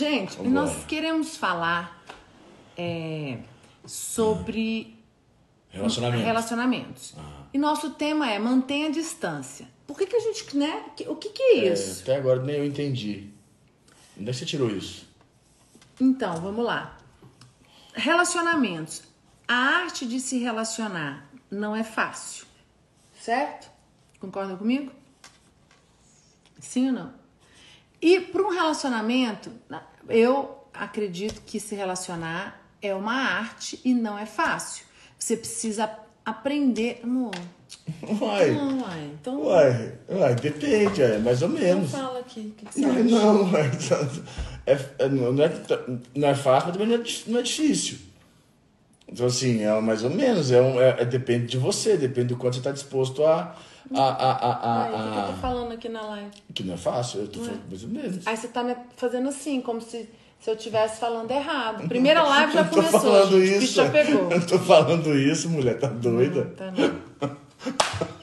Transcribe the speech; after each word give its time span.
Gente, 0.00 0.40
nós 0.44 0.84
queremos 0.84 1.36
falar 1.36 2.00
é, 2.78 3.40
sobre 3.84 4.96
Relacionamento. 5.68 6.24
relacionamentos. 6.24 7.14
Ah. 7.18 7.42
E 7.52 7.58
nosso 7.58 7.90
tema 7.94 8.30
é 8.30 8.38
mantenha 8.38 8.86
a 8.86 8.92
distância. 8.92 9.66
Por 9.88 9.98
que, 9.98 10.06
que 10.06 10.14
a 10.14 10.20
gente, 10.20 10.56
né? 10.56 10.84
O 11.08 11.16
que, 11.16 11.30
que 11.30 11.42
é 11.42 11.66
É, 11.66 11.72
isso? 11.72 12.02
até 12.02 12.14
agora 12.14 12.40
nem 12.40 12.54
eu 12.58 12.64
entendi. 12.64 13.30
Onde 14.16 14.30
é 14.30 14.32
você 14.32 14.46
tirou 14.46 14.70
isso? 14.70 15.08
Então, 16.00 16.36
vamos 16.40 16.64
lá. 16.64 16.96
Relacionamentos. 17.92 19.02
A 19.48 19.54
arte 19.56 20.06
de 20.06 20.20
se 20.20 20.38
relacionar 20.38 21.28
não 21.50 21.74
é 21.74 21.82
fácil. 21.82 22.46
Certo? 23.20 23.68
Concorda 24.20 24.56
comigo? 24.56 24.92
Sim 26.60 26.86
ou 26.86 26.92
não? 26.92 27.19
E 28.02 28.20
para 28.20 28.42
um 28.42 28.50
relacionamento, 28.50 29.50
na- 29.68 29.82
eu 30.08 30.58
acredito 30.72 31.42
que 31.44 31.60
se 31.60 31.74
relacionar 31.74 32.60
é 32.80 32.94
uma 32.94 33.12
arte 33.14 33.78
e 33.84 33.92
não 33.92 34.18
é 34.18 34.24
fácil. 34.26 34.84
Você 35.18 35.36
precisa 35.36 35.90
aprender. 36.24 37.00
Amor, 37.04 37.32
Uai, 38.20 38.50
não, 38.52 38.80
uai. 38.80 39.10
Então, 39.20 39.42
uai, 39.42 39.92
uai, 40.08 40.34
depende, 40.34 41.02
é 41.02 41.18
mais 41.18 41.40
ou 41.42 41.48
então 41.50 41.62
menos. 41.62 41.90
fala 41.90 42.18
aqui. 42.20 42.40
O 42.40 42.50
que, 42.52 42.66
que 42.66 42.74
você 42.74 42.80
Não, 42.80 42.90
acha? 42.90 43.02
não, 43.04 43.52
uai, 43.52 43.70
é, 44.66 44.72
é, 44.98 45.08
não, 45.08 45.42
é, 45.42 45.50
não 46.16 46.28
é 46.28 46.34
fácil, 46.34 46.68
mas 46.68 46.76
também 46.78 46.88
não 46.88 47.04
é, 47.04 47.08
não 47.26 47.38
é 47.38 47.42
difícil. 47.42 47.98
Então, 49.06 49.26
assim, 49.26 49.62
é 49.62 49.80
mais 49.80 50.02
ou 50.04 50.10
menos, 50.10 50.50
é, 50.50 50.60
um, 50.60 50.80
é- 50.80 51.02
é- 51.02 51.04
depende 51.04 51.46
de 51.46 51.58
você, 51.58 51.96
depende 51.96 52.28
do 52.28 52.36
quanto 52.36 52.54
você 52.54 52.60
está 52.60 52.72
disposto 52.72 53.24
a. 53.24 53.56
a, 53.94 54.00
a, 54.02 54.32
a, 54.32 54.82
a, 54.82 54.86
que, 54.86 54.90
que 55.12 55.18
eu 55.18 55.24
tô 55.24 55.30
a- 55.32 55.36
falando 55.40 55.72
aqui 55.72 55.88
na 55.88 56.02
live? 56.02 56.30
que 56.54 56.62
não 56.64 56.74
é 56.74 56.76
fácil, 56.76 57.20
eu 57.20 57.28
tô 57.28 57.40
falando 57.40 57.62
mais 57.68 57.82
ou 57.82 57.88
menos. 57.88 58.26
Aí 58.26 58.36
você 58.36 58.48
tá 58.48 58.62
me 58.62 58.76
fazendo 58.96 59.28
assim, 59.28 59.60
como 59.60 59.80
se, 59.80 60.08
se 60.40 60.50
eu 60.50 60.54
estivesse 60.54 61.00
falando 61.00 61.30
errado. 61.30 61.86
Primeira 61.88 62.22
live 62.22 62.52
já 62.52 62.60
Eu 62.60 62.64
tô 62.68 62.74
começou, 62.76 63.00
falando 63.00 63.44
gente. 63.46 63.64
Isso. 63.64 63.74
já 63.74 63.88
pegou. 63.90 64.30
Eu 64.30 64.46
tô 64.46 64.58
falando 64.58 65.14
isso, 65.18 65.48
mulher, 65.48 65.78
tá 65.78 65.86
doida? 65.88 66.44
Tá, 66.56 66.70
não. 66.70 67.36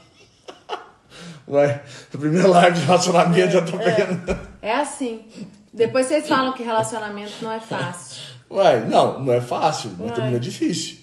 Vai, 1.46 1.82
primeira 2.10 2.46
live 2.46 2.78
de 2.78 2.84
relacionamento 2.84 3.52
já 3.52 3.62
tô 3.62 3.78
pegando. 3.78 4.38
É 4.60 4.72
assim. 4.74 5.24
Depois 5.72 6.06
vocês 6.06 6.28
falam 6.28 6.52
que 6.52 6.62
relacionamento 6.62 7.32
não 7.40 7.50
é 7.52 7.58
fácil. 7.60 8.22
Uai, 8.50 8.84
não, 8.86 9.20
não 9.20 9.32
é 9.32 9.40
fácil, 9.40 9.92
mas 9.98 10.12
também 10.12 10.34
é 10.34 10.38
difícil. 10.38 10.98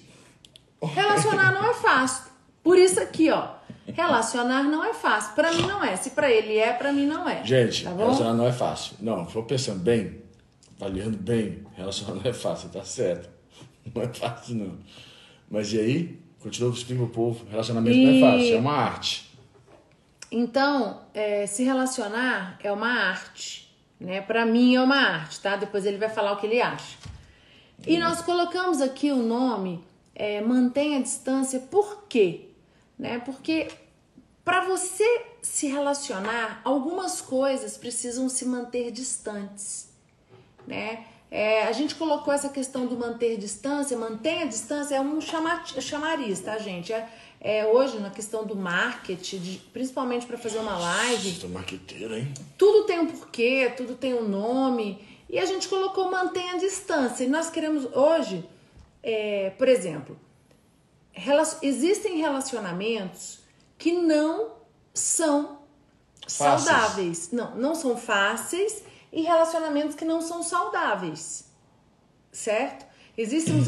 Relacionar 0.83 1.51
não 1.51 1.67
é 1.67 1.73
fácil. 1.73 2.25
Por 2.63 2.77
isso 2.77 2.99
aqui, 2.99 3.31
ó. 3.31 3.54
Relacionar 3.87 4.63
não 4.63 4.83
é 4.83 4.93
fácil. 4.93 5.33
Pra 5.35 5.51
mim 5.51 5.61
não 5.63 5.83
é. 5.83 5.95
Se 5.95 6.11
pra 6.11 6.29
ele 6.31 6.57
é, 6.57 6.73
pra 6.73 6.91
mim 6.91 7.05
não 7.05 7.27
é. 7.29 7.43
Gente, 7.43 7.83
tá 7.83 7.93
relacionar 7.93 8.33
não 8.33 8.47
é 8.47 8.51
fácil. 8.51 8.95
Não, 8.99 9.25
vou 9.25 9.43
pensando 9.43 9.79
bem, 9.79 10.21
avaliando 10.79 11.17
bem, 11.17 11.65
relacionar 11.75 12.15
não 12.15 12.29
é 12.29 12.33
fácil, 12.33 12.69
tá 12.69 12.83
certo. 12.83 13.29
Não 13.93 14.01
é 14.01 14.07
fácil, 14.11 14.55
não. 14.55 14.77
Mas 15.49 15.71
e 15.71 15.79
aí? 15.79 16.19
Continua 16.41 16.71
explica 16.73 17.03
o 17.03 17.07
povo, 17.07 17.45
relacionamento 17.49 17.95
não 17.95 18.03
E- 18.11 18.17
é 18.17 18.31
fácil, 18.31 18.55
é 18.55 18.59
uma 18.59 18.73
arte. 18.73 19.31
Então, 20.31 21.01
é, 21.13 21.45
se 21.45 21.63
relacionar 21.63 22.57
é 22.63 22.71
uma 22.71 22.89
arte, 22.89 23.71
né? 23.99 24.21
Para 24.21 24.43
mim 24.45 24.75
é 24.75 24.81
uma 24.81 24.97
arte, 24.97 25.39
tá? 25.39 25.55
Depois 25.55 25.85
ele 25.85 25.97
vai 25.97 26.09
falar 26.09 26.31
o 26.33 26.37
que 26.37 26.47
ele 26.47 26.59
acha. 26.61 26.97
E 27.85 27.97
nós 27.97 28.21
colocamos 28.21 28.81
aqui 28.81 29.11
o 29.11 29.17
nome 29.21 29.83
é, 30.15 30.41
mantenha 30.41 30.97
a 30.97 31.01
distância, 31.01 31.59
por 31.59 32.05
quê? 32.09 32.49
Né? 32.97 33.19
Porque 33.19 33.67
para 34.43 34.65
você 34.65 35.21
se 35.41 35.67
relacionar, 35.67 36.61
algumas 36.63 37.19
coisas 37.21 37.77
precisam 37.77 38.29
se 38.29 38.45
manter 38.45 38.91
distantes, 38.91 39.89
né? 40.67 41.05
É, 41.31 41.63
a 41.63 41.71
gente 41.71 41.95
colocou 41.95 42.33
essa 42.33 42.47
questão 42.49 42.85
do 42.85 42.95
manter 42.95 43.37
distância, 43.37 43.97
mantenha 43.97 44.45
a 44.45 44.47
distância, 44.47 44.95
é 44.95 45.01
um 45.01 45.19
chama- 45.19 45.65
chamariz, 45.65 46.39
tá, 46.39 46.57
gente? 46.59 46.93
É, 46.93 47.09
é 47.41 47.65
hoje, 47.65 47.99
na 47.99 48.09
questão 48.11 48.45
do 48.45 48.55
marketing, 48.55 49.39
de- 49.39 49.57
principalmente 49.73 50.25
para 50.25 50.37
fazer 50.37 50.59
uma 50.59 50.77
live, 50.77 51.33
Tô 51.39 51.47
marqueteiro, 51.49 52.15
hein? 52.15 52.31
tudo 52.57 52.85
tem 52.85 52.99
um 52.99 53.07
porquê, 53.07 53.73
tudo 53.75 53.95
tem 53.95 54.13
um 54.13 54.27
nome. 54.29 55.03
E 55.29 55.37
a 55.39 55.45
gente 55.45 55.67
colocou 55.67 56.09
mantenha 56.09 56.53
a 56.53 56.57
distância. 56.57 57.23
E 57.23 57.27
nós 57.27 57.49
queremos 57.49 57.85
hoje, 57.93 58.47
é, 59.03 59.49
por 59.57 59.67
exemplo, 59.67 60.17
existem 61.61 62.17
relacionamentos 62.17 63.39
que 63.77 63.93
não 63.93 64.55
são 64.93 65.59
Fáceis. 66.27 66.63
saudáveis. 66.63 67.31
Não, 67.31 67.55
não 67.55 67.75
são 67.75 67.97
fáceis 67.97 68.83
e 69.11 69.21
relacionamentos 69.21 69.95
que 69.95 70.05
não 70.05 70.21
são 70.21 70.43
saudáveis. 70.43 71.45
Certo? 72.31 72.85
Existem 73.17 73.57
os 73.57 73.65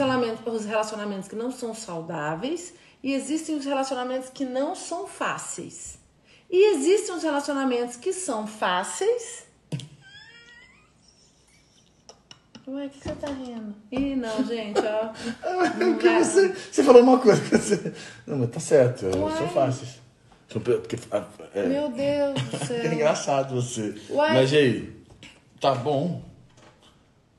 relacionamentos 0.66 1.28
que 1.28 1.36
não 1.36 1.52
são 1.52 1.74
saudáveis 1.74 2.74
e 3.02 3.14
existem 3.14 3.56
os 3.56 3.64
relacionamentos 3.64 4.30
que 4.30 4.44
não 4.44 4.76
são 4.76 5.08
fáceis. 5.08 5.98
E 6.50 6.74
existem 6.74 7.16
os 7.16 7.24
relacionamentos 7.24 7.96
que 7.96 8.12
são 8.12 8.46
fáceis. 8.46 9.47
Ué, 12.68 12.86
o 12.86 12.90
que 12.90 13.00
você 13.00 13.16
tá 13.16 13.28
rindo? 13.28 13.74
Ih, 13.92 14.16
não, 14.16 14.44
gente, 14.46 14.80
ó. 14.80 15.06
Não 15.80 15.94
Porque 15.94 16.10
vai- 16.10 16.24
você, 16.24 16.50
você 16.50 16.84
falou 16.84 17.02
uma 17.02 17.18
coisa 17.20 17.42
que 17.42 17.58
você. 17.58 17.94
Não, 18.26 18.38
mas 18.40 18.50
tá 18.50 18.60
certo, 18.60 19.06
eu 19.06 19.22
Uai. 19.24 19.38
sou 19.38 19.48
fácil. 19.48 19.88
Sou 20.50 20.62
pe- 20.62 20.74
Porque, 20.78 20.98
ah, 21.12 21.26
é, 21.56 21.66
Meu 21.66 21.90
Deus 21.90 22.42
do 22.42 22.56
é 22.56 22.66
céu. 22.66 22.94
engraçado 22.94 23.56
você. 23.56 23.96
Uai. 24.10 24.34
Mas 24.34 24.52
e 24.52 24.58
aí? 24.58 24.98
Tá 25.62 25.74
bom. 25.76 26.22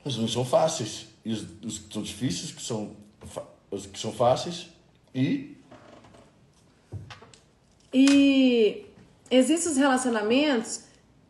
Mas 0.03 0.17
não 0.17 0.27
são 0.27 0.43
fáceis. 0.43 1.07
E 1.23 1.31
os, 1.31 1.45
os 1.63 1.77
que 1.79 1.93
são 1.93 2.01
difíceis, 2.01 2.51
que 2.51 2.61
são, 2.61 2.95
os 3.69 3.85
que 3.85 3.99
são 3.99 4.11
fáceis. 4.11 4.67
E. 5.13 5.55
E 7.93 8.85
existem 9.29 9.71
os 9.71 9.77
relacionamentos 9.77 10.81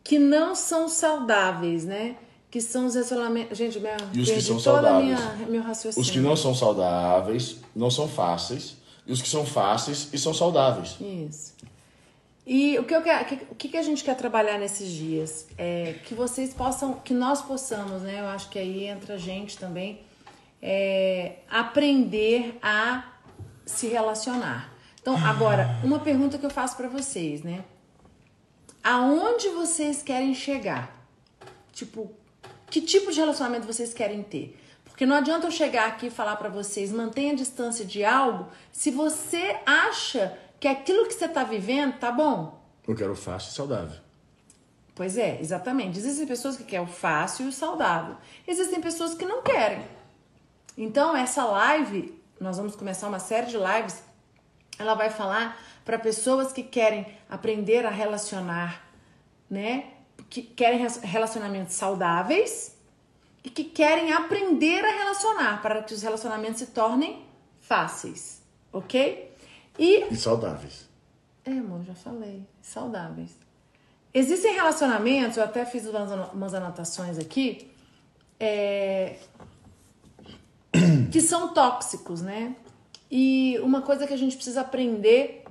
que 0.02 0.18
não 0.18 0.54
são 0.54 0.88
saudáveis, 0.88 1.84
né? 1.84 2.16
Que 2.50 2.60
são 2.60 2.86
os 2.86 2.94
relacionamentos. 2.94 3.56
Gente, 3.56 3.78
minha, 3.78 3.96
E 4.12 4.20
os 4.20 4.30
que 4.30 4.42
são 4.42 4.58
saudáveis? 4.58 5.04
minha. 5.48 5.64
Os 5.96 6.10
que 6.10 6.18
não 6.18 6.36
são 6.36 6.54
saudáveis, 6.54 7.56
não 7.74 7.90
são 7.90 8.08
fáceis. 8.08 8.76
E 9.06 9.12
os 9.12 9.22
que 9.22 9.28
são 9.28 9.46
fáceis 9.46 10.08
e 10.12 10.18
são 10.18 10.34
saudáveis. 10.34 10.96
Isso. 11.00 11.54
E 12.46 12.78
o 12.78 12.84
que, 12.84 12.94
eu 12.94 13.02
quero, 13.02 13.44
o 13.50 13.54
que, 13.54 13.68
que 13.68 13.76
a 13.76 13.82
gente 13.82 14.02
quer 14.02 14.16
trabalhar 14.16 14.58
nesses 14.58 14.90
dias? 14.90 15.46
É 15.56 15.94
que 16.04 16.14
vocês 16.14 16.52
possam, 16.52 16.94
que 16.94 17.14
nós 17.14 17.40
possamos, 17.40 18.02
né? 18.02 18.20
Eu 18.20 18.26
acho 18.26 18.48
que 18.48 18.58
aí 18.58 18.86
entra 18.86 19.14
a 19.14 19.18
gente 19.18 19.56
também, 19.56 20.00
é, 20.60 21.36
aprender 21.48 22.58
a 22.60 23.04
se 23.64 23.86
relacionar. 23.86 24.72
Então, 25.00 25.16
agora, 25.24 25.78
uma 25.84 26.00
pergunta 26.00 26.38
que 26.38 26.44
eu 26.44 26.50
faço 26.50 26.76
para 26.76 26.88
vocês, 26.88 27.42
né? 27.42 27.64
Aonde 28.82 29.48
vocês 29.50 30.02
querem 30.02 30.34
chegar? 30.34 31.06
Tipo, 31.72 32.10
que 32.70 32.80
tipo 32.80 33.12
de 33.12 33.20
relacionamento 33.20 33.66
vocês 33.66 33.92
querem 33.92 34.22
ter? 34.22 34.58
Porque 34.84 35.04
não 35.04 35.16
adianta 35.16 35.46
eu 35.46 35.50
chegar 35.50 35.88
aqui 35.88 36.06
e 36.06 36.10
falar 36.10 36.36
pra 36.36 36.48
vocês, 36.48 36.92
mantenha 36.92 37.32
a 37.32 37.36
distância 37.36 37.84
de 37.84 38.04
algo, 38.04 38.48
se 38.70 38.90
você 38.90 39.58
acha 39.66 40.36
que 40.60 40.68
aquilo 40.68 41.06
que 41.06 41.14
você 41.14 41.26
tá 41.26 41.42
vivendo 41.42 41.98
tá 41.98 42.12
bom. 42.12 42.60
Eu 42.86 42.94
quero 42.94 43.16
fácil 43.16 43.50
e 43.50 43.54
saudável. 43.54 43.98
Pois 44.94 45.16
é, 45.16 45.40
exatamente. 45.40 45.98
Existem 45.98 46.26
pessoas 46.26 46.56
que 46.56 46.64
querem 46.64 46.84
o 46.84 46.88
fácil 46.88 47.46
e 47.46 47.48
o 47.48 47.52
saudável. 47.52 48.16
Existem 48.46 48.80
pessoas 48.80 49.14
que 49.14 49.24
não 49.24 49.42
querem. 49.42 49.82
Então, 50.76 51.16
essa 51.16 51.44
live, 51.44 52.20
nós 52.38 52.58
vamos 52.58 52.76
começar 52.76 53.08
uma 53.08 53.18
série 53.18 53.46
de 53.46 53.56
lives, 53.56 54.02
ela 54.78 54.94
vai 54.94 55.08
falar 55.08 55.58
para 55.84 55.98
pessoas 55.98 56.52
que 56.52 56.62
querem 56.62 57.06
aprender 57.28 57.86
a 57.86 57.90
relacionar, 57.90 58.82
né? 59.48 59.84
Que 60.28 60.42
querem 60.42 60.86
relacionamentos 61.02 61.74
saudáveis 61.74 62.76
e 63.42 63.50
que 63.50 63.64
querem 63.64 64.12
aprender 64.12 64.84
a 64.84 64.90
relacionar 64.98 65.62
para 65.62 65.82
que 65.82 65.94
os 65.94 66.02
relacionamentos 66.02 66.58
se 66.60 66.66
tornem 66.66 67.24
fáceis, 67.60 68.42
ok? 68.72 69.32
E 69.78 70.04
E 70.10 70.16
saudáveis. 70.16 70.88
é, 71.44 71.52
amor, 71.52 71.82
já 71.84 71.94
falei. 71.94 72.44
Saudáveis. 72.60 73.30
Existem 74.12 74.54
relacionamentos, 74.54 75.36
eu 75.36 75.44
até 75.44 75.64
fiz 75.64 75.84
umas 75.86 76.52
anotações 76.54 77.18
aqui, 77.18 77.70
é, 78.38 79.16
que 81.10 81.20
são 81.20 81.54
tóxicos, 81.54 82.20
né? 82.20 82.56
E 83.10 83.58
uma 83.62 83.82
coisa 83.82 84.06
que 84.06 84.12
a 84.12 84.16
gente 84.16 84.36
precisa 84.36 84.60
aprender 84.60 85.44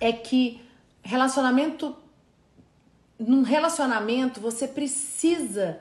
é 0.00 0.12
que 0.12 0.60
relacionamento. 1.02 1.96
Num 3.18 3.42
relacionamento, 3.42 4.40
você 4.40 4.68
precisa. 4.68 5.80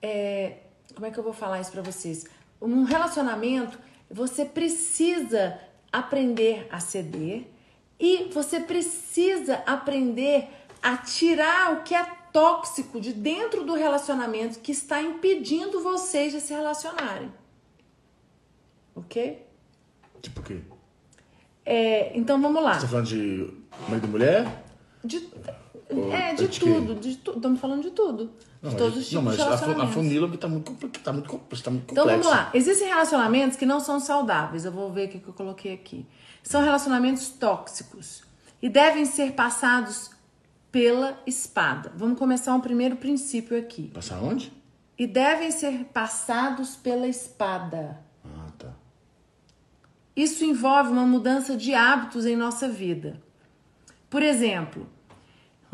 é, 0.00 0.58
como 0.94 1.06
é 1.06 1.10
que 1.10 1.18
eu 1.18 1.24
vou 1.24 1.32
falar 1.32 1.60
isso 1.60 1.70
pra 1.70 1.82
vocês? 1.82 2.26
Num 2.60 2.84
relacionamento, 2.84 3.78
você 4.10 4.44
precisa 4.44 5.58
aprender 5.92 6.66
a 6.70 6.80
ceder 6.80 7.46
e 7.98 8.30
você 8.32 8.60
precisa 8.60 9.56
aprender 9.66 10.48
a 10.82 10.96
tirar 10.96 11.72
o 11.72 11.82
que 11.82 11.94
é 11.94 12.04
tóxico 12.32 13.00
de 13.00 13.12
dentro 13.12 13.64
do 13.64 13.74
relacionamento 13.74 14.58
que 14.58 14.72
está 14.72 15.00
impedindo 15.00 15.80
vocês 15.80 16.32
de 16.32 16.40
se 16.40 16.52
relacionarem. 16.52 17.32
Ok? 18.94 19.46
Tipo 20.20 20.40
o 20.40 20.42
quê? 20.42 20.60
É, 21.64 22.16
então 22.16 22.40
vamos 22.40 22.62
lá. 22.62 22.74
Você 22.74 22.80
tá 22.80 22.88
falando 22.88 23.06
de 23.06 23.54
marido 23.88 24.06
e 24.06 24.10
mulher? 24.10 24.64
De, 25.04 25.28
é, 26.12 26.34
de 26.34 26.48
de 26.48 26.60
tudo. 26.60 26.94
De 26.94 27.16
tu, 27.16 27.32
estamos 27.32 27.60
falando 27.60 27.82
de 27.82 27.90
tudo. 27.90 28.26
De 28.62 28.70
Não, 28.70 28.76
todos 28.76 28.96
mas, 28.96 29.06
os 29.06 29.12
não, 29.12 29.20
tipos 29.22 29.24
mas 29.24 29.34
de 29.36 29.40
a, 29.42 29.44
a 29.44 29.48
relacionamentos. 29.48 29.94
funila 29.94 30.30
que 30.30 30.36
tá 30.38 30.48
muito, 30.48 30.72
tá 31.02 31.12
muito, 31.12 31.28
compl- 31.28 31.56
tá 31.62 31.70
muito 31.70 31.92
Então 31.92 32.04
complexa. 32.04 32.22
vamos 32.22 32.26
lá. 32.26 32.50
Existem 32.54 32.88
relacionamentos 32.88 33.56
que 33.56 33.66
não 33.66 33.80
são 33.80 34.00
saudáveis. 34.00 34.64
Eu 34.64 34.72
vou 34.72 34.90
ver 34.92 35.08
o 35.08 35.10
que 35.10 35.18
que 35.18 35.28
eu 35.28 35.34
coloquei 35.34 35.74
aqui. 35.74 36.06
São 36.42 36.62
relacionamentos 36.62 37.28
tóxicos 37.28 38.22
e 38.62 38.68
devem 38.68 39.04
ser 39.04 39.32
passados 39.32 40.10
pela 40.72 41.18
espada. 41.26 41.92
Vamos 41.96 42.18
começar 42.18 42.54
um 42.54 42.60
primeiro 42.60 42.96
princípio 42.96 43.58
aqui. 43.58 43.90
Passar 43.94 44.20
onde? 44.22 44.52
E 44.98 45.06
devem 45.06 45.50
ser 45.50 45.84
passados 45.92 46.74
pela 46.76 47.06
espada. 47.06 48.00
Ah, 48.24 48.48
tá. 48.58 48.68
Isso 50.16 50.44
envolve 50.44 50.90
uma 50.90 51.04
mudança 51.04 51.56
de 51.56 51.74
hábitos 51.74 52.24
em 52.26 52.36
nossa 52.36 52.68
vida. 52.68 53.20
Por 54.08 54.22
exemplo, 54.22 54.88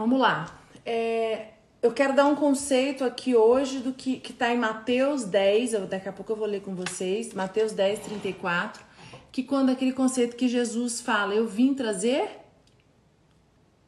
vamos 0.00 0.18
lá. 0.18 0.58
É, 0.84 1.48
eu 1.82 1.92
quero 1.92 2.14
dar 2.14 2.26
um 2.26 2.34
conceito 2.34 3.04
aqui 3.04 3.36
hoje 3.36 3.80
do 3.80 3.92
que 3.92 4.22
está 4.28 4.52
em 4.52 4.58
Mateus 4.58 5.24
10, 5.24 5.74
eu, 5.74 5.86
daqui 5.86 6.08
a 6.08 6.12
pouco 6.12 6.32
eu 6.32 6.36
vou 6.36 6.46
ler 6.46 6.62
com 6.62 6.74
vocês, 6.74 7.34
Mateus 7.34 7.72
10, 7.72 8.00
34, 8.00 8.82
que 9.30 9.42
quando 9.42 9.70
aquele 9.70 9.92
conceito 9.92 10.36
que 10.36 10.48
Jesus 10.48 11.02
fala, 11.02 11.34
eu 11.34 11.46
vim 11.46 11.74
trazer 11.74 12.40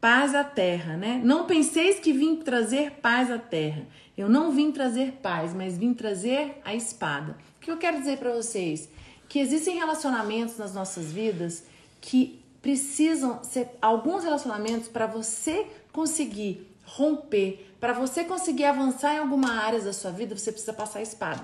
paz 0.01 0.35
à 0.35 0.45
terra, 0.45 0.97
né? 0.97 1.21
Não 1.25 1.47
penseis 1.47 1.99
que 1.99 2.13
vim 2.13 2.37
trazer 2.37 2.93
paz 3.01 3.31
à 3.31 3.39
terra. 3.39 3.87
Eu 4.19 4.29
não 4.29 4.51
vim 4.51 4.71
trazer 4.71 5.13
paz, 5.23 5.55
mas 5.55 5.79
vim 5.79 5.95
trazer 5.95 6.61
a 6.65 6.75
espada. 6.75 7.39
O 7.57 7.61
que 7.61 7.71
eu 7.71 7.79
quero 7.79 7.99
dizer 7.99 8.19
para 8.19 8.35
vocês? 8.35 8.89
Que 9.29 9.39
existem 9.39 9.77
relacionamentos 9.77 10.59
nas 10.59 10.75
nossas 10.75 11.11
vidas 11.11 11.65
que 12.01 12.43
precisam 12.61 13.43
ser 13.43 13.69
alguns 13.83 14.23
relacionamentos 14.23 14.89
para 14.89 15.07
você 15.07 15.67
conseguir 15.93 16.69
romper, 16.85 17.75
para 17.81 17.93
você 17.93 18.25
conseguir 18.25 18.65
avançar 18.65 19.15
em 19.15 19.19
alguma 19.19 19.53
área 19.53 19.81
da 19.81 19.93
sua 19.93 20.11
vida, 20.11 20.37
você 20.37 20.51
precisa 20.51 20.73
passar 20.73 20.99
a 21.01 21.03
espada. 21.03 21.43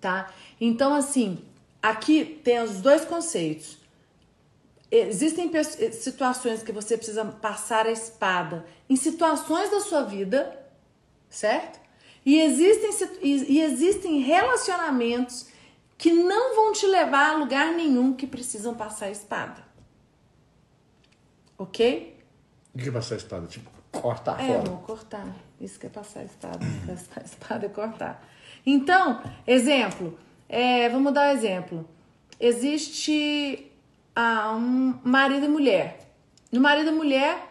Tá? 0.00 0.32
Então, 0.60 0.94
assim, 0.94 1.44
aqui 1.82 2.40
tem 2.42 2.60
os 2.60 2.80
dois 2.80 3.04
conceitos. 3.04 3.78
Existem 4.90 5.48
pes- 5.48 5.78
situações 6.02 6.62
que 6.62 6.72
você 6.72 6.96
precisa 6.96 7.24
passar 7.24 7.86
a 7.86 7.90
espada 7.90 8.66
em 8.90 8.96
situações 8.96 9.70
da 9.70 9.80
sua 9.80 10.02
vida, 10.02 10.60
certo? 11.30 11.80
E 12.24 12.38
existem, 12.38 12.90
e 13.22 13.60
existem 13.60 14.20
relacionamentos 14.20 15.46
que 15.96 16.12
não 16.12 16.54
vão 16.54 16.72
te 16.72 16.86
levar 16.86 17.30
a 17.30 17.36
lugar 17.36 17.72
nenhum 17.72 18.12
que 18.12 18.26
precisam 18.26 18.74
passar 18.74 19.06
a 19.06 19.10
espada. 19.10 19.64
Ok? 21.56 22.16
O 22.74 22.78
que 22.78 22.88
é 22.88 22.92
passar 22.92 23.14
a 23.14 23.18
espada? 23.18 23.46
Tipo, 23.46 23.70
cortar 23.92 24.40
É, 24.42 24.46
fora. 24.46 24.68
amor, 24.68 24.80
cortar. 24.82 25.26
Isso 25.60 25.78
que 25.78 25.86
é 25.86 25.90
passar 25.90 26.20
a 26.20 26.24
espada. 26.24 26.58
Passar 26.86 27.20
a 27.20 27.24
espada 27.24 27.66
é 27.66 27.68
cortar. 27.68 28.28
Então, 28.64 29.20
exemplo. 29.46 30.18
é, 30.48 30.88
vamos 30.88 31.12
dar 31.12 31.28
um 31.28 31.36
exemplo. 31.36 31.88
Existe 32.40 33.70
ah, 34.16 34.52
um 34.56 34.98
marido 35.04 35.44
e 35.44 35.48
mulher. 35.48 35.98
No 36.50 36.60
marido 36.60 36.88
e 36.90 36.92
mulher 36.92 37.48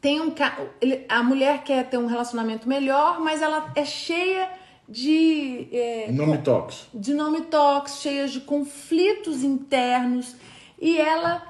tem 0.00 0.20
um 0.20 0.32
ele- 0.80 1.04
a 1.08 1.22
mulher 1.22 1.62
quer 1.62 1.88
ter 1.88 1.98
um 1.98 2.06
relacionamento 2.06 2.68
melhor, 2.68 3.20
mas 3.20 3.42
ela 3.42 3.70
é 3.74 3.84
cheia 3.84 4.48
de 4.88 5.68
é, 5.72 6.10
Não 6.10 6.26
me 6.26 6.38
toques. 6.38 6.86
de 6.92 7.12
nome 7.14 7.42
tóxico, 7.42 8.00
cheias 8.02 8.32
de 8.32 8.40
conflitos 8.40 9.42
internos 9.44 10.34
e 10.80 10.98
ela 10.98 11.42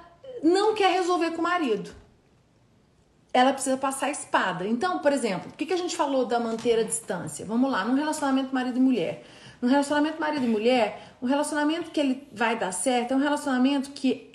não 0.43 0.75
quer 0.75 0.91
resolver 0.93 1.31
com 1.33 1.39
o 1.41 1.43
marido. 1.45 1.91
Ela 3.33 3.53
precisa 3.53 3.77
passar 3.77 4.07
a 4.07 4.11
espada. 4.11 4.67
Então, 4.67 4.99
por 4.99 5.13
exemplo, 5.13 5.51
o 5.53 5.57
que, 5.57 5.67
que 5.67 5.73
a 5.73 5.77
gente 5.77 5.97
falou 5.97 6.27
da 6.27 6.41
manter 6.41 6.79
a 6.79 6.83
distância? 6.83 7.47
Vamos 7.47 7.71
lá, 7.71 7.85
num 7.85 7.95
relacionamento 7.95 8.53
marido 8.55 8.77
e 8.77 8.81
mulher. 8.81 9.25
No 9.63 9.69
relacionamento 9.69 10.19
marido 10.21 10.45
e 10.45 10.49
mulher, 10.49 11.15
o 11.21 11.27
relacionamento 11.27 11.91
que 11.91 12.01
ele 12.01 12.29
vai 12.33 12.59
dar 12.59 12.73
certo 12.73 13.13
é 13.13 13.17
um 13.17 13.21
relacionamento 13.21 13.91
que 13.91 14.31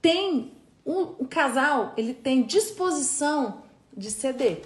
tem 0.00 0.52
um, 0.84 1.02
o 1.18 1.26
casal, 1.28 1.92
ele 1.96 2.14
tem 2.14 2.42
disposição 2.42 3.62
de 3.94 4.10
ceder. 4.10 4.62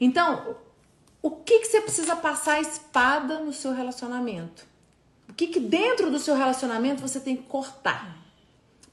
Então, 0.00 0.56
o 1.20 1.30
que, 1.30 1.60
que 1.60 1.66
você 1.66 1.80
precisa 1.80 2.16
passar 2.16 2.54
a 2.54 2.60
espada 2.60 3.40
no 3.40 3.52
seu 3.52 3.72
relacionamento? 3.72 4.66
O 5.28 5.34
que, 5.34 5.46
que 5.46 5.60
dentro 5.60 6.10
do 6.10 6.18
seu 6.18 6.34
relacionamento 6.34 7.00
você 7.00 7.20
tem 7.20 7.36
que 7.36 7.44
cortar? 7.44 8.18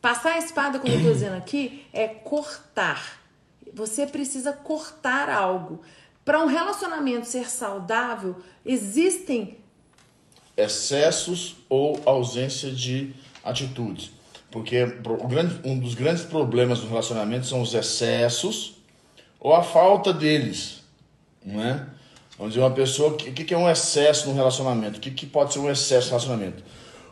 Passar 0.01 0.33
a 0.33 0.37
espada, 0.37 0.79
como 0.79 0.93
eu 0.93 0.97
estou 0.97 1.13
dizendo 1.13 1.35
aqui, 1.35 1.85
é 1.91 2.07
cortar. 2.07 3.18
Você 3.73 4.05
precisa 4.07 4.53
cortar 4.53 5.29
algo. 5.29 5.81
Para 6.25 6.43
um 6.43 6.47
relacionamento 6.47 7.25
ser 7.25 7.49
saudável, 7.49 8.35
existem 8.65 9.57
excessos 10.55 11.55
ou 11.69 11.99
ausência 12.05 12.71
de 12.71 13.13
atitudes. 13.43 14.11
Porque 14.51 14.83
um 15.63 15.79
dos 15.79 15.93
grandes 15.93 16.23
problemas 16.23 16.79
do 16.79 16.87
relacionamento 16.87 17.45
são 17.45 17.61
os 17.61 17.73
excessos 17.73 18.75
ou 19.39 19.53
a 19.53 19.63
falta 19.63 20.11
deles. 20.11 20.81
Não 21.45 21.63
é? 21.63 21.85
Vamos 22.37 22.53
dizer, 22.53 22.65
uma 22.65 22.71
pessoa. 22.71 23.09
O 23.09 23.15
que 23.15 23.43
que 23.43 23.53
é 23.53 23.57
um 23.57 23.69
excesso 23.69 24.27
no 24.29 24.35
relacionamento? 24.35 24.97
O 24.97 25.01
que, 25.01 25.11
que 25.11 25.25
pode 25.25 25.53
ser 25.53 25.59
um 25.59 25.69
excesso 25.69 26.07
no 26.07 26.11
relacionamento? 26.11 26.63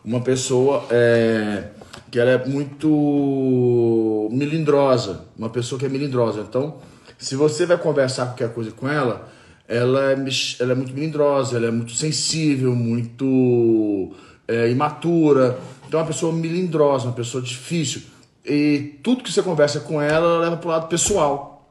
Uma 0.03 0.21
pessoa 0.21 0.87
é, 0.89 1.69
que 2.11 2.19
ela 2.19 2.31
é 2.31 2.45
muito 2.45 4.29
melindrosa. 4.31 5.25
Uma 5.37 5.49
pessoa 5.49 5.79
que 5.79 5.85
é 5.85 5.89
melindrosa. 5.89 6.41
Então, 6.41 6.77
se 7.17 7.35
você 7.35 7.65
vai 7.65 7.77
conversar 7.77 8.27
qualquer 8.27 8.53
coisa 8.53 8.71
com 8.71 8.87
ela, 8.87 9.27
ela 9.67 10.11
é, 10.11 10.15
ela 10.59 10.71
é 10.71 10.75
muito 10.75 10.93
melindrosa, 10.93 11.57
ela 11.57 11.67
é 11.67 11.71
muito 11.71 11.93
sensível, 11.93 12.73
muito 12.75 14.11
é, 14.47 14.69
imatura. 14.69 15.57
Então, 15.87 15.99
é 15.99 16.03
uma 16.03 16.07
pessoa 16.07 16.31
melindrosa, 16.33 17.05
uma 17.05 17.13
pessoa 17.13 17.41
difícil. 17.43 18.01
E 18.45 18.99
tudo 19.03 19.23
que 19.23 19.31
você 19.31 19.41
conversa 19.41 19.79
com 19.81 20.01
ela, 20.01 20.25
ela 20.25 20.39
leva 20.39 20.57
para 20.57 20.67
o 20.67 20.71
lado 20.71 20.87
pessoal. 20.87 21.69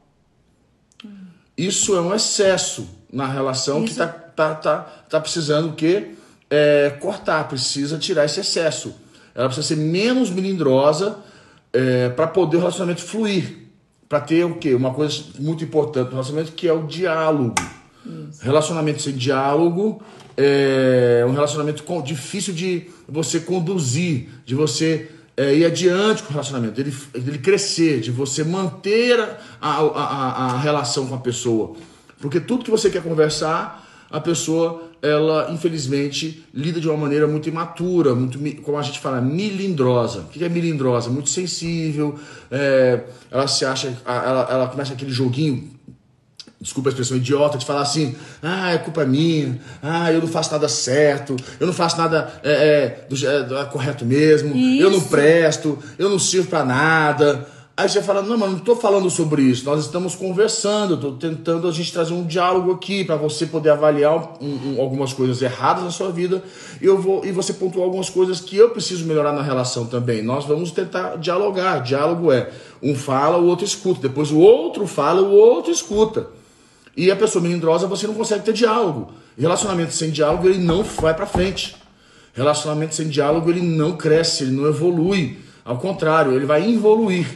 Isso 1.56 1.96
é 1.96 2.00
um 2.00 2.14
excesso 2.14 2.86
na 3.10 3.26
relação 3.26 3.82
que 3.82 3.90
Isso- 3.90 3.98
tá, 3.98 4.06
tá, 4.08 4.54
tá, 4.54 4.78
tá 5.08 5.20
precisando 5.20 5.70
o 5.70 5.72
quê? 5.72 6.10
É, 6.50 6.90
cortar, 7.00 7.48
precisa 7.48 7.98
tirar 7.98 8.26
esse 8.26 8.40
excesso. 8.40 8.94
Ela 9.36 9.46
precisa 9.48 9.68
ser 9.68 9.76
menos 9.76 10.30
melindrosa 10.30 11.18
para 12.16 12.26
poder 12.26 12.56
o 12.56 12.60
relacionamento 12.60 13.02
fluir. 13.02 13.58
Para 14.08 14.20
ter 14.20 14.44
o 14.44 14.54
quê? 14.54 14.72
Uma 14.74 14.94
coisa 14.94 15.22
muito 15.38 15.62
importante 15.62 16.06
no 16.06 16.12
relacionamento 16.12 16.52
que 16.52 16.66
é 16.66 16.72
o 16.72 16.84
diálogo. 16.86 17.54
Relacionamento 18.40 19.02
sem 19.02 19.12
diálogo 19.14 20.00
é 20.36 21.24
um 21.28 21.32
relacionamento 21.32 21.82
com- 21.82 22.00
difícil 22.00 22.54
de 22.54 22.88
você 23.08 23.40
conduzir, 23.40 24.28
de 24.44 24.54
você 24.54 25.10
é, 25.36 25.54
ir 25.54 25.64
adiante 25.66 26.22
com 26.22 26.28
o 26.30 26.32
relacionamento, 26.32 26.74
dele, 26.74 26.94
dele 27.12 27.38
crescer, 27.38 28.00
de 28.00 28.10
você 28.10 28.42
manter 28.44 29.18
a, 29.20 29.36
a, 29.60 29.80
a, 29.80 30.44
a 30.54 30.58
relação 30.58 31.06
com 31.06 31.14
a 31.14 31.18
pessoa. 31.18 31.74
Porque 32.20 32.40
tudo 32.40 32.64
que 32.64 32.70
você 32.70 32.88
quer 32.88 33.02
conversar, 33.02 33.85
a 34.10 34.20
pessoa, 34.20 34.82
ela 35.02 35.50
infelizmente 35.52 36.44
lida 36.54 36.80
de 36.80 36.88
uma 36.88 36.96
maneira 36.96 37.26
muito 37.26 37.48
imatura, 37.48 38.14
muito, 38.14 38.38
como 38.62 38.78
a 38.78 38.82
gente 38.82 38.98
fala, 39.00 39.20
milindrosa. 39.20 40.20
O 40.20 40.24
que 40.28 40.44
é 40.44 40.48
milindrosa? 40.48 41.10
Muito 41.10 41.28
sensível, 41.30 42.18
é, 42.50 43.00
ela 43.30 43.46
se 43.48 43.64
acha, 43.64 43.96
ela, 44.06 44.48
ela 44.50 44.68
começa 44.68 44.92
aquele 44.92 45.10
joguinho 45.12 45.74
desculpa 46.58 46.88
a 46.88 46.90
expressão 46.90 47.16
idiota, 47.18 47.58
de 47.58 47.66
falar 47.66 47.82
assim, 47.82 48.16
ah, 48.42 48.72
é 48.72 48.78
culpa 48.78 49.04
minha, 49.04 49.60
ah, 49.82 50.10
eu 50.10 50.20
não 50.20 50.26
faço 50.26 50.50
nada 50.50 50.66
certo, 50.68 51.36
eu 51.60 51.66
não 51.66 51.74
faço 51.74 51.96
nada 51.98 52.32
é, 52.42 52.50
é, 52.52 53.06
do, 53.08 53.26
é, 53.26 53.42
do- 53.42 53.56
é 53.58 53.64
correto 53.66 54.04
mesmo, 54.04 54.48
eu 54.56 54.90
não 54.90 54.98
Isso. 54.98 55.08
presto, 55.08 55.78
eu 55.98 56.08
não 56.08 56.18
sirvo 56.18 56.48
pra 56.48 56.64
nada. 56.64 57.46
Aí 57.78 57.86
você 57.90 58.00
fala, 58.00 58.22
não, 58.22 58.38
mas 58.38 58.50
não 58.52 58.58
tô 58.58 58.74
falando 58.74 59.10
sobre 59.10 59.42
isso, 59.42 59.66
nós 59.66 59.84
estamos 59.84 60.14
conversando, 60.14 60.96
tô 60.96 61.12
tentando 61.12 61.68
a 61.68 61.70
gente 61.70 61.92
trazer 61.92 62.14
um 62.14 62.24
diálogo 62.24 62.72
aqui 62.72 63.04
para 63.04 63.16
você 63.16 63.44
poder 63.44 63.68
avaliar 63.68 64.38
um- 64.40 64.76
um- 64.76 64.80
algumas 64.80 65.12
coisas 65.12 65.42
erradas 65.42 65.84
na 65.84 65.90
sua 65.90 66.10
vida 66.10 66.42
e 66.80 66.86
eu 66.86 66.96
vou 66.98 67.22
e 67.22 67.30
você 67.32 67.52
pontuar 67.52 67.84
algumas 67.84 68.08
coisas 68.08 68.40
que 68.40 68.56
eu 68.56 68.70
preciso 68.70 69.04
melhorar 69.04 69.34
na 69.34 69.42
relação 69.42 69.84
também. 69.84 70.22
Nós 70.22 70.46
vamos 70.46 70.70
tentar 70.70 71.16
dialogar. 71.18 71.80
Diálogo 71.82 72.32
é 72.32 72.48
um 72.82 72.94
fala, 72.94 73.36
o 73.36 73.44
outro 73.44 73.66
escuta, 73.66 74.00
depois 74.08 74.30
o 74.30 74.38
outro 74.38 74.86
fala, 74.86 75.20
o 75.20 75.34
outro 75.34 75.70
escuta. 75.70 76.28
E 76.96 77.10
a 77.10 77.16
pessoa 77.16 77.42
melindrosa, 77.42 77.86
você 77.86 78.06
não 78.06 78.14
consegue 78.14 78.42
ter 78.42 78.54
diálogo. 78.54 79.10
Relacionamento 79.38 79.92
sem 79.92 80.08
diálogo, 80.10 80.48
ele 80.48 80.58
não 80.58 80.82
vai 80.82 81.12
pra 81.12 81.26
frente. 81.26 81.76
Relacionamento 82.32 82.94
sem 82.94 83.06
diálogo, 83.08 83.50
ele 83.50 83.60
não 83.60 83.98
cresce, 83.98 84.44
ele 84.44 84.52
não 84.52 84.66
evolui. 84.66 85.36
Ao 85.62 85.76
contrário, 85.76 86.32
ele 86.32 86.46
vai 86.46 86.66
involuir. 86.66 87.26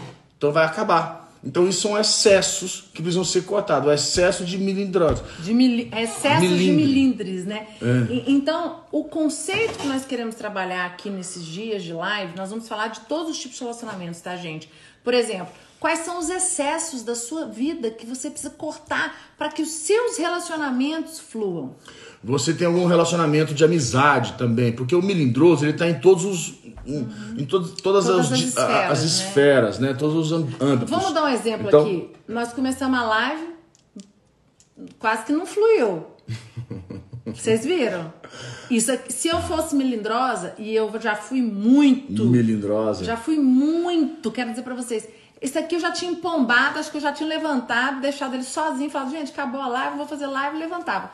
Então 0.40 0.52
vai 0.52 0.64
acabar. 0.64 1.30
Então 1.44 1.68
isso 1.68 1.82
são 1.82 1.98
excessos 1.98 2.84
que 2.94 3.02
precisam 3.02 3.24
ser 3.24 3.42
cortados, 3.42 3.86
o 3.86 3.92
excesso 3.92 4.42
de 4.42 4.56
milindrose. 4.56 5.22
De 5.40 5.52
mili... 5.52 5.90
Excesso 5.94 6.40
Milindre. 6.40 6.64
de 6.64 6.72
milindres, 6.72 7.44
né? 7.44 7.66
É. 7.80 8.12
E, 8.12 8.24
então, 8.32 8.84
o 8.90 9.04
conceito 9.04 9.78
que 9.78 9.86
nós 9.86 10.06
queremos 10.06 10.34
trabalhar 10.34 10.86
aqui 10.86 11.10
nesses 11.10 11.44
dias 11.44 11.82
de 11.82 11.92
live, 11.92 12.32
nós 12.36 12.48
vamos 12.48 12.66
falar 12.66 12.88
de 12.88 13.00
todos 13.00 13.32
os 13.32 13.38
tipos 13.38 13.58
de 13.58 13.64
relacionamentos, 13.64 14.18
tá, 14.22 14.34
gente? 14.34 14.70
Por 15.04 15.12
exemplo, 15.12 15.52
Quais 15.80 16.00
são 16.00 16.18
os 16.18 16.28
excessos 16.28 17.02
da 17.02 17.14
sua 17.14 17.46
vida 17.46 17.90
que 17.90 18.04
você 18.04 18.28
precisa 18.28 18.52
cortar 18.52 19.16
para 19.38 19.48
que 19.48 19.62
os 19.62 19.70
seus 19.70 20.18
relacionamentos 20.18 21.18
fluam? 21.18 21.74
Você 22.22 22.52
tem 22.52 22.66
algum 22.66 22.84
relacionamento 22.84 23.54
de 23.54 23.64
amizade 23.64 24.34
também, 24.34 24.72
porque 24.72 24.94
o 24.94 25.00
melindroso 25.00 25.64
ele 25.64 25.72
está 25.72 25.88
em 25.88 25.98
todos 25.98 26.26
os 26.26 26.48
uhum. 26.86 27.08
em 27.38 27.46
todas, 27.46 27.70
todas, 27.80 28.04
todas 28.04 28.26
as, 28.26 28.32
as, 28.32 28.38
esferas, 28.40 28.90
as 28.90 29.00
né? 29.00 29.06
esferas 29.06 29.78
né? 29.78 29.94
Todos 29.94 30.16
os 30.26 30.32
âmbitos. 30.32 30.90
Vamos 30.90 31.14
dar 31.14 31.24
um 31.24 31.28
exemplo 31.28 31.68
então... 31.68 31.80
aqui. 31.80 32.10
Nós 32.28 32.52
começamos 32.52 32.98
a 32.98 33.02
live, 33.02 33.48
quase 34.98 35.24
que 35.24 35.32
não 35.32 35.46
fluiu. 35.46 36.06
Vocês 37.24 37.64
viram? 37.64 38.12
Isso, 38.70 38.92
se 39.08 39.28
eu 39.28 39.40
fosse 39.40 39.74
melindrosa, 39.74 40.54
e 40.58 40.74
eu 40.74 40.90
já 41.00 41.14
fui 41.14 41.40
muito. 41.40 42.26
Melindrosa. 42.26 43.04
Já 43.04 43.16
fui 43.16 43.38
muito, 43.38 44.30
quero 44.30 44.50
dizer 44.50 44.62
para 44.62 44.74
vocês 44.74 45.08
esse 45.40 45.56
aqui 45.58 45.76
eu 45.76 45.80
já 45.80 45.90
tinha 45.90 46.10
empombado, 46.10 46.78
acho 46.78 46.90
que 46.90 46.98
eu 46.98 47.00
já 47.00 47.12
tinha 47.12 47.28
levantado, 47.28 48.00
deixado 48.00 48.34
ele 48.34 48.44
sozinho, 48.44 48.90
falado, 48.90 49.10
gente, 49.10 49.32
acabou 49.32 49.60
a 49.60 49.68
live, 49.68 49.96
vou 49.96 50.06
fazer 50.06 50.26
live 50.26 50.56
e 50.56 50.60
levantava. 50.60 51.10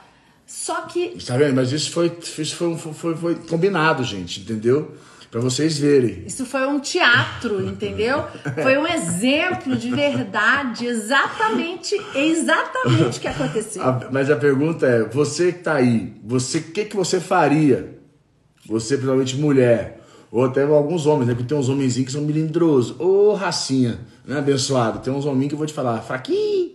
Só 0.47 0.83
que. 0.83 1.17
Tá 1.25 1.37
vendo? 1.37 1.55
Mas 1.55 1.73
isso 1.73 1.91
foi, 1.91 2.17
isso 2.21 2.57
foi, 2.57 2.77
foi, 2.77 3.17
foi 3.17 3.35
combinado, 3.35 4.03
gente, 4.03 4.41
entendeu? 4.41 4.97
Para 5.31 5.41
vocês 5.41 5.77
verem. 5.77 6.25
Isso 6.25 6.47
foi 6.47 6.67
um 6.67 6.79
teatro, 6.81 7.61
entendeu? 7.67 8.25
Foi 8.63 8.79
um 8.79 8.87
exemplo 8.87 9.77
de 9.77 9.91
verdade, 9.91 10.87
exatamente, 10.87 11.95
exatamente 12.15 13.19
o 13.19 13.21
que 13.21 13.29
aconteceu. 13.29 13.83
A, 13.83 14.09
mas 14.11 14.31
a 14.31 14.37
pergunta 14.37 14.87
é: 14.87 15.05
você 15.05 15.53
que 15.53 15.61
tá 15.61 15.75
aí, 15.75 16.15
você, 16.25 16.59
o 16.59 16.73
que, 16.73 16.85
que 16.85 16.97
você 16.97 17.21
faria? 17.21 17.99
Você, 18.67 18.95
principalmente 18.97 19.37
mulher, 19.37 20.01
ou 20.37 20.45
até 20.45 20.65
alguns 20.65 21.07
homens, 21.07 21.29
né? 21.29 21.35
Porque 21.35 21.49
tem 21.49 21.57
uns 21.57 21.71
homenzinhos 21.71 22.09
que 22.09 22.13
são 22.13 22.21
melindrosos. 22.21 22.95
Ô, 23.01 23.33
racinha 23.33 23.99
né, 24.23 24.37
abençoado? 24.37 24.99
Tem 24.99 25.11
uns 25.11 25.25
homens 25.25 25.49
que 25.49 25.55
eu 25.55 25.59
vou 25.59 25.67
te 25.67 25.73
falar, 25.73 25.99
fraquinho. 26.03 26.73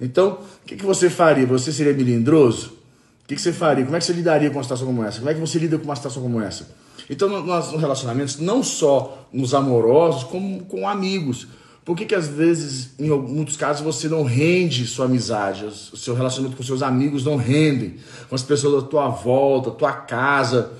Então, 0.00 0.38
o 0.62 0.66
que, 0.66 0.76
que 0.76 0.86
você 0.86 1.10
faria? 1.10 1.46
Você 1.46 1.70
seria 1.74 1.92
melindroso? 1.92 2.68
O 2.68 3.28
que, 3.28 3.34
que 3.34 3.40
você 3.42 3.52
faria? 3.52 3.84
Como 3.84 3.94
é 3.94 3.98
que 3.98 4.06
você 4.06 4.14
lidaria 4.14 4.48
com 4.48 4.56
uma 4.56 4.62
situação 4.62 4.86
como 4.86 5.04
essa? 5.04 5.18
Como 5.18 5.30
é 5.30 5.34
que 5.34 5.40
você 5.40 5.58
lida 5.58 5.76
com 5.76 5.84
uma 5.84 5.94
situação 5.94 6.22
como 6.22 6.40
essa? 6.40 6.70
Então, 7.10 7.28
nós, 7.44 7.70
nos 7.70 7.82
relacionamentos, 7.82 8.38
não 8.38 8.62
só 8.62 9.28
nos 9.30 9.52
amorosos, 9.52 10.24
como 10.24 10.64
com 10.64 10.88
amigos. 10.88 11.48
Por 11.84 11.94
que, 11.94 12.06
que 12.06 12.14
às 12.14 12.28
vezes, 12.28 12.92
em 12.98 13.10
muitos 13.10 13.58
casos, 13.58 13.82
você 13.82 14.08
não 14.08 14.22
rende 14.22 14.86
sua 14.86 15.04
amizade? 15.04 15.66
O 15.66 15.96
seu 15.98 16.14
relacionamento 16.14 16.56
com 16.56 16.62
seus 16.62 16.80
amigos 16.80 17.26
não 17.26 17.36
rendem. 17.36 17.96
Com 18.30 18.34
as 18.34 18.42
pessoas 18.42 18.82
da 18.82 18.88
tua 18.88 19.08
volta, 19.10 19.70
tua 19.70 19.92
casa. 19.92 20.72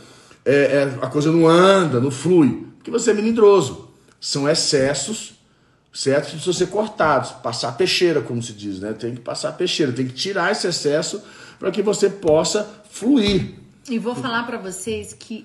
É, 0.45 0.55
é, 0.55 0.83
a 1.01 1.09
coisa 1.09 1.31
não 1.31 1.47
anda, 1.49 2.01
não 2.01 2.11
flui. 2.11 2.67
Porque 2.77 2.91
você 2.91 3.11
é 3.11 3.15
melindroso. 3.15 3.91
São 4.21 4.49
excessos 4.49 5.35
certo? 5.93 6.27
Que 6.27 6.31
precisam 6.33 6.55
ser 6.55 6.69
cortados, 6.69 7.33
passar 7.33 7.73
peixeira, 7.73 8.23
como 8.23 8.43
se 8.43 8.53
diz, 8.53 8.81
né? 8.81 8.93
Tem 8.93 9.15
que 9.15 9.21
passar 9.21 9.53
peixeira, 9.53 9.93
tem 9.93 10.07
que 10.07 10.15
tirar 10.15 10.51
esse 10.51 10.67
excesso 10.67 11.23
para 11.59 11.71
que 11.71 11.83
você 11.83 12.09
possa 12.09 12.69
fluir. 12.91 13.55
E 13.89 13.99
vou 13.99 14.15
falar 14.15 14.45
para 14.45 14.59
vocês 14.59 15.13
que 15.13 15.45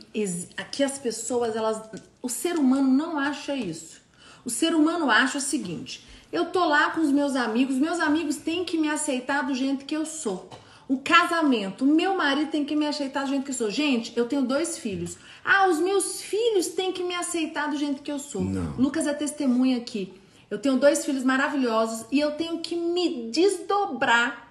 aqui 0.55 0.83
as 0.83 0.97
pessoas, 0.97 1.55
elas, 1.55 1.81
o 2.21 2.29
ser 2.29 2.55
humano 2.55 2.87
não 2.87 3.19
acha 3.19 3.55
isso. 3.55 3.97
O 4.45 4.49
ser 4.49 4.73
humano 4.73 5.09
acha 5.09 5.39
o 5.39 5.41
seguinte: 5.41 6.05
eu 6.31 6.45
tô 6.45 6.63
lá 6.65 6.91
com 6.91 7.01
os 7.01 7.11
meus 7.11 7.35
amigos, 7.35 7.75
meus 7.75 7.99
amigos 7.99 8.37
têm 8.37 8.63
que 8.63 8.77
me 8.77 8.89
aceitar 8.89 9.41
do 9.41 9.53
jeito 9.53 9.85
que 9.85 9.95
eu 9.95 10.05
sou. 10.05 10.49
O 10.87 10.99
casamento, 10.99 11.85
meu 11.85 12.15
marido 12.15 12.49
tem 12.49 12.63
que 12.63 12.75
me 12.75 12.87
aceitar 12.87 13.23
do 13.23 13.29
jeito 13.29 13.43
que 13.43 13.51
eu 13.51 13.55
sou. 13.55 13.69
Gente, 13.69 14.13
eu 14.15 14.25
tenho 14.25 14.43
dois 14.43 14.77
filhos. 14.77 15.17
Ah, 15.43 15.67
os 15.67 15.79
meus 15.79 16.21
filhos 16.21 16.67
têm 16.67 16.93
que 16.93 17.03
me 17.03 17.13
aceitar 17.13 17.69
do 17.69 17.77
jeito 17.77 18.01
que 18.01 18.11
eu 18.11 18.17
sou. 18.17 18.41
Não. 18.41 18.73
Lucas 18.77 19.05
é 19.05 19.13
testemunha 19.13 19.77
aqui. 19.77 20.13
Eu 20.49 20.57
tenho 20.57 20.77
dois 20.77 21.05
filhos 21.05 21.25
maravilhosos 21.25 22.05
e 22.09 22.19
eu 22.19 22.31
tenho 22.31 22.59
que 22.59 22.75
me 22.75 23.29
desdobrar 23.29 24.47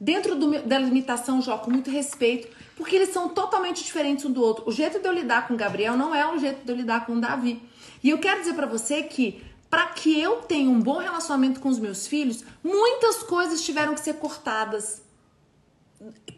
dentro 0.00 0.36
da 0.60 0.78
limitação, 0.78 1.42
Jó, 1.42 1.58
com 1.58 1.70
muito 1.70 1.90
respeito, 1.90 2.48
porque 2.76 2.96
eles 2.96 3.10
são 3.10 3.28
totalmente 3.28 3.84
diferentes 3.84 4.24
um 4.24 4.30
do 4.30 4.42
outro. 4.42 4.64
O 4.68 4.72
jeito 4.72 5.00
de 5.00 5.06
eu 5.06 5.12
lidar 5.12 5.48
com 5.48 5.54
o 5.54 5.56
Gabriel 5.56 5.96
não 5.96 6.14
é 6.14 6.24
o 6.32 6.38
jeito 6.38 6.64
de 6.64 6.70
eu 6.70 6.76
lidar 6.76 7.04
com 7.04 7.14
o 7.14 7.20
Davi. 7.20 7.60
E 8.02 8.08
eu 8.08 8.18
quero 8.18 8.40
dizer 8.40 8.54
para 8.54 8.66
você 8.66 9.02
que 9.02 9.42
para 9.68 9.86
que 9.86 10.18
eu 10.18 10.36
tenha 10.36 10.68
um 10.68 10.80
bom 10.80 10.98
relacionamento 10.98 11.60
com 11.60 11.68
os 11.68 11.78
meus 11.78 12.06
filhos, 12.06 12.44
muitas 12.62 13.22
coisas 13.22 13.62
tiveram 13.62 13.94
que 13.94 14.00
ser 14.00 14.14
cortadas 14.14 15.00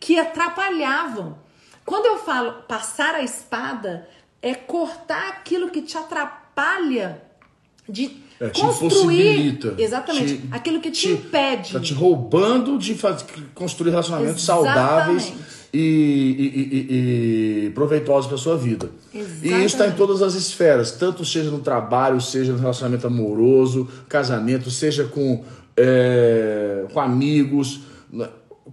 que 0.01 0.19
atrapalhavam. 0.19 1.39
Quando 1.85 2.07
eu 2.07 2.19
falo 2.19 2.63
passar 2.69 3.15
a 3.15 3.23
espada, 3.23 4.09
é 4.41 4.55
cortar 4.55 5.29
aquilo 5.29 5.71
que 5.71 5.83
te 5.83 5.97
atrapalha 5.97 7.23
de 7.89 8.23
é, 8.41 8.49
te 8.49 8.61
construir, 8.61 9.59
exatamente, 9.79 10.39
te, 10.39 10.49
aquilo 10.51 10.81
que 10.81 10.91
te, 10.91 11.01
te 11.01 11.13
impede. 11.13 11.73
Tá 11.73 11.81
te 11.81 11.95
roubando 11.95 12.79
de 12.79 12.95
fazer, 12.95 13.25
construir 13.55 13.91
relacionamentos 13.91 14.43
exatamente. 14.43 14.75
saudáveis 14.75 15.33
e, 15.73 15.79
e, 15.79 16.45
e, 16.57 17.67
e 17.67 17.71
proveitosos 17.71 18.29
para 18.29 18.37
sua 18.37 18.57
vida. 18.57 18.91
Exatamente. 19.15 19.47
E 19.47 19.65
isso 19.65 19.77
está 19.77 19.87
em 19.87 19.93
todas 19.93 20.23
as 20.23 20.35
esferas, 20.35 20.93
tanto 20.93 21.25
seja 21.25 21.51
no 21.51 21.61
trabalho, 21.61 22.21
seja 22.21 22.53
no 22.53 22.59
relacionamento 22.59 23.07
amoroso, 23.07 23.89
casamento, 24.09 24.71
seja 24.71 25.05
com, 25.05 25.45
é, 25.77 26.85
com 26.93 27.01
amigos, 27.01 27.81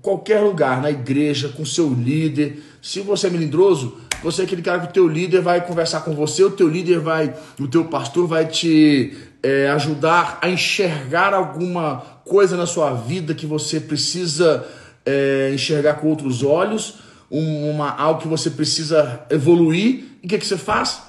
qualquer 0.01 0.41
lugar, 0.41 0.81
na 0.81 0.89
igreja, 0.89 1.49
com 1.49 1.65
seu 1.65 1.93
líder. 1.93 2.63
Se 2.81 3.01
você 3.01 3.27
é 3.27 3.29
melindroso, 3.29 3.97
você 4.21 4.41
é 4.41 4.45
aquele 4.45 4.61
cara 4.61 4.79
que 4.81 4.87
o 4.87 4.93
teu 4.93 5.07
líder 5.07 5.41
vai 5.41 5.65
conversar 5.65 6.01
com 6.01 6.13
você, 6.13 6.43
o 6.43 6.51
teu 6.51 6.67
líder 6.67 6.99
vai, 6.99 7.33
o 7.59 7.67
teu 7.67 7.85
pastor 7.85 8.27
vai 8.27 8.45
te 8.45 9.17
é, 9.41 9.69
ajudar 9.69 10.39
a 10.41 10.49
enxergar 10.49 11.33
alguma 11.33 11.97
coisa 12.25 12.57
na 12.57 12.65
sua 12.65 12.93
vida 12.93 13.33
que 13.33 13.45
você 13.45 13.79
precisa 13.79 14.65
é, 15.05 15.51
enxergar 15.53 15.95
com 15.95 16.07
outros 16.07 16.43
olhos, 16.43 16.95
uma, 17.31 17.91
algo 17.91 18.21
que 18.21 18.27
você 18.27 18.49
precisa 18.49 19.21
evoluir. 19.29 20.03
E 20.21 20.25
o 20.25 20.29
que, 20.29 20.37
que 20.37 20.45
você 20.45 20.57
faz? 20.57 21.01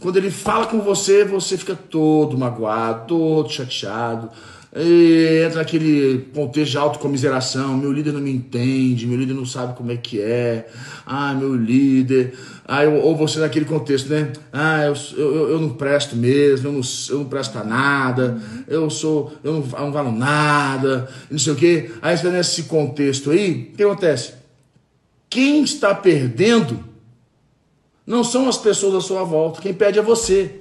Quando 0.00 0.16
ele 0.16 0.30
fala 0.30 0.66
com 0.66 0.80
você, 0.80 1.24
você 1.24 1.56
fica 1.56 1.74
todo 1.74 2.36
magoado, 2.36 3.06
todo 3.06 3.50
chateado. 3.50 4.30
E 4.74 5.42
entra 5.44 5.58
naquele 5.58 6.28
contexto 6.32 6.70
de 6.70 6.78
autocomiseração, 6.78 7.76
meu 7.76 7.90
líder 7.90 8.12
não 8.12 8.20
me 8.20 8.30
entende, 8.30 9.04
meu 9.04 9.18
líder 9.18 9.34
não 9.34 9.44
sabe 9.44 9.76
como 9.76 9.90
é 9.90 9.96
que 9.96 10.20
é, 10.20 10.68
ah, 11.04 11.34
meu 11.34 11.56
líder, 11.56 12.34
ah, 12.64 12.84
eu, 12.84 12.94
ou 13.02 13.16
você 13.16 13.40
naquele 13.40 13.64
contexto, 13.64 14.08
né? 14.08 14.32
Ah, 14.52 14.84
eu, 14.84 14.94
eu, 15.16 15.48
eu 15.50 15.60
não 15.60 15.70
presto 15.70 16.14
mesmo, 16.14 16.68
eu 16.68 16.72
não, 16.72 16.80
eu 17.08 17.18
não 17.18 17.24
presto 17.24 17.50
pra 17.50 17.64
nada, 17.64 18.40
eu 18.68 18.88
sou, 18.88 19.32
eu 19.42 19.54
não, 19.54 19.60
eu 19.60 19.84
não 19.86 19.92
valo 19.92 20.12
nada, 20.12 21.10
não 21.28 21.38
sei 21.38 21.52
o 21.52 21.56
quê. 21.56 21.90
Aí 22.00 22.16
você 22.16 22.30
nesse 22.30 22.62
contexto 22.64 23.32
aí, 23.32 23.72
o 23.72 23.76
que 23.76 23.82
acontece? 23.82 24.34
Quem 25.28 25.64
está 25.64 25.92
perdendo 25.92 26.78
não 28.06 28.22
são 28.22 28.48
as 28.48 28.56
pessoas 28.56 28.94
à 28.94 29.00
sua 29.00 29.24
volta, 29.24 29.60
quem 29.60 29.74
perde 29.74 29.98
é 29.98 30.02
você. 30.02 30.59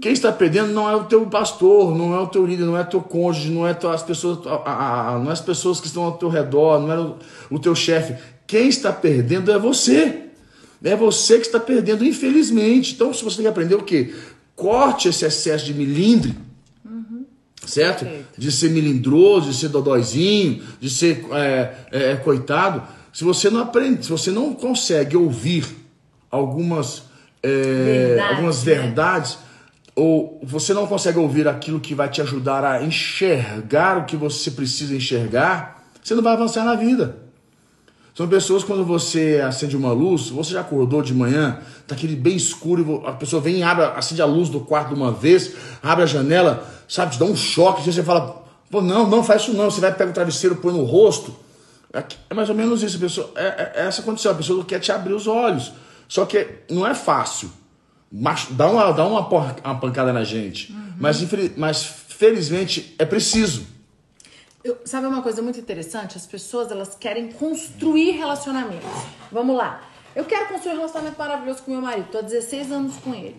Quem 0.00 0.12
está 0.12 0.32
perdendo 0.32 0.72
não 0.72 0.90
é 0.90 0.96
o 0.96 1.04
teu 1.04 1.24
pastor, 1.26 1.96
não 1.96 2.14
é 2.14 2.18
o 2.18 2.26
teu 2.26 2.44
líder, 2.44 2.64
não 2.64 2.76
é 2.76 2.82
teu 2.82 3.00
cônjuge, 3.00 3.50
não 3.50 3.66
é 3.66 3.70
as 3.70 4.02
pessoas, 4.02 4.44
não 4.44 5.30
é 5.30 5.32
as 5.32 5.40
pessoas 5.40 5.80
que 5.80 5.86
estão 5.86 6.02
ao 6.02 6.12
teu 6.12 6.28
redor, 6.28 6.80
não 6.80 6.92
é 6.92 6.98
o, 6.98 7.16
o 7.50 7.58
teu 7.58 7.74
chefe. 7.74 8.16
Quem 8.46 8.68
está 8.68 8.92
perdendo 8.92 9.52
é 9.52 9.58
você. 9.58 10.22
É 10.82 10.96
você 10.96 11.38
que 11.38 11.46
está 11.46 11.60
perdendo, 11.60 12.04
infelizmente. 12.04 12.94
Então, 12.94 13.14
se 13.14 13.22
você 13.22 13.36
tem 13.36 13.44
que 13.44 13.48
aprender 13.48 13.76
o 13.76 13.82
quê? 13.82 14.12
Corte 14.56 15.08
esse 15.08 15.24
excesso 15.24 15.64
de 15.64 15.72
milindre, 15.74 16.36
uhum. 16.84 17.24
certo? 17.64 18.04
Perfeito. 18.04 18.26
De 18.36 18.50
ser 18.50 18.70
milindroso, 18.70 19.50
de 19.50 19.56
ser 19.56 19.68
dodóizinho, 19.68 20.62
de 20.80 20.90
ser 20.90 21.24
é, 21.30 21.74
é, 21.92 22.10
é, 22.10 22.16
coitado. 22.16 22.82
Se 23.12 23.22
você 23.22 23.48
não 23.48 23.60
aprende, 23.60 24.04
se 24.04 24.10
você 24.10 24.30
não 24.30 24.52
consegue 24.52 25.16
ouvir 25.16 25.64
algumas, 26.30 27.04
é, 27.42 27.48
Verdade, 28.08 28.34
algumas 28.34 28.64
né? 28.64 28.74
Ou 29.94 30.40
você 30.42 30.72
não 30.72 30.86
consegue 30.86 31.18
ouvir 31.18 31.46
aquilo 31.46 31.80
que 31.80 31.94
vai 31.94 32.08
te 32.08 32.20
ajudar 32.22 32.64
a 32.64 32.82
enxergar 32.82 33.98
o 33.98 34.04
que 34.04 34.16
você 34.16 34.50
precisa 34.50 34.94
enxergar, 34.94 35.84
você 36.02 36.14
não 36.14 36.22
vai 36.22 36.32
avançar 36.32 36.64
na 36.64 36.74
vida. 36.74 37.22
São 38.14 38.28
pessoas 38.28 38.62
quando 38.62 38.84
você 38.84 39.42
acende 39.46 39.74
uma 39.76 39.92
luz, 39.92 40.28
você 40.28 40.52
já 40.52 40.60
acordou 40.60 41.00
de 41.00 41.14
manhã, 41.14 41.60
tá 41.86 41.94
aquele 41.94 42.14
bem 42.14 42.36
escuro, 42.36 43.02
a 43.06 43.12
pessoa 43.12 43.40
vem 43.40 43.58
e 43.58 43.62
abre, 43.62 43.84
acende 43.84 44.20
a 44.20 44.26
luz 44.26 44.50
do 44.50 44.60
quarto 44.60 44.88
de 44.88 44.94
uma 44.94 45.10
vez, 45.10 45.52
abre 45.82 46.04
a 46.04 46.06
janela, 46.06 46.66
sabe, 46.86 47.12
te 47.12 47.18
dá 47.18 47.24
um 47.24 47.34
choque, 47.34 47.82
você 47.82 48.02
fala, 48.02 48.44
pô, 48.70 48.82
não, 48.82 49.08
não 49.08 49.24
faz 49.24 49.42
isso 49.42 49.54
não, 49.54 49.70
você 49.70 49.80
vai 49.80 49.94
pegar 49.94 50.10
o 50.10 50.14
travesseiro, 50.14 50.56
põe 50.56 50.74
no 50.74 50.84
rosto. 50.84 51.34
É, 51.90 52.04
é 52.30 52.34
mais 52.34 52.50
ou 52.50 52.54
menos 52.54 52.82
isso, 52.82 52.98
pessoa, 52.98 53.30
é, 53.34 53.44
é, 53.44 53.72
é 53.76 53.86
essa 53.86 54.02
condição, 54.02 54.32
a 54.32 54.34
pessoa 54.34 54.62
quer 54.64 54.78
te 54.78 54.92
abrir 54.92 55.14
os 55.14 55.26
olhos. 55.26 55.72
Só 56.06 56.26
que 56.26 56.46
não 56.70 56.86
é 56.86 56.94
fácil. 56.94 57.50
Mas 58.12 58.46
dá 58.50 58.68
uma, 58.68 58.92
dá 58.92 59.06
uma, 59.06 59.26
uma 59.26 59.80
pancada 59.80 60.12
na 60.12 60.22
gente. 60.22 60.70
Uhum. 60.72 60.92
Mas, 60.98 61.18
mas 61.56 61.82
felizmente, 61.82 62.94
é 62.98 63.04
preciso. 63.06 63.66
Eu- 64.62 64.78
sabe 64.84 65.06
uma 65.06 65.22
coisa 65.22 65.40
muito 65.40 65.58
interessante? 65.58 66.16
As 66.16 66.26
pessoas 66.26 66.70
elas 66.70 66.94
querem 66.94 67.32
construir 67.32 68.10
relacionamentos. 68.12 68.88
Vamos 69.30 69.56
lá. 69.56 69.80
Eu 70.14 70.24
quero 70.26 70.46
construir 70.48 70.74
um 70.74 70.76
relacionamento 70.76 71.18
maravilhoso 71.18 71.62
com 71.62 71.70
meu 71.70 71.80
marido. 71.80 72.08
Tô 72.12 72.18
há 72.18 72.20
16 72.20 72.70
anos 72.70 72.94
com 73.02 73.14
ele. 73.14 73.36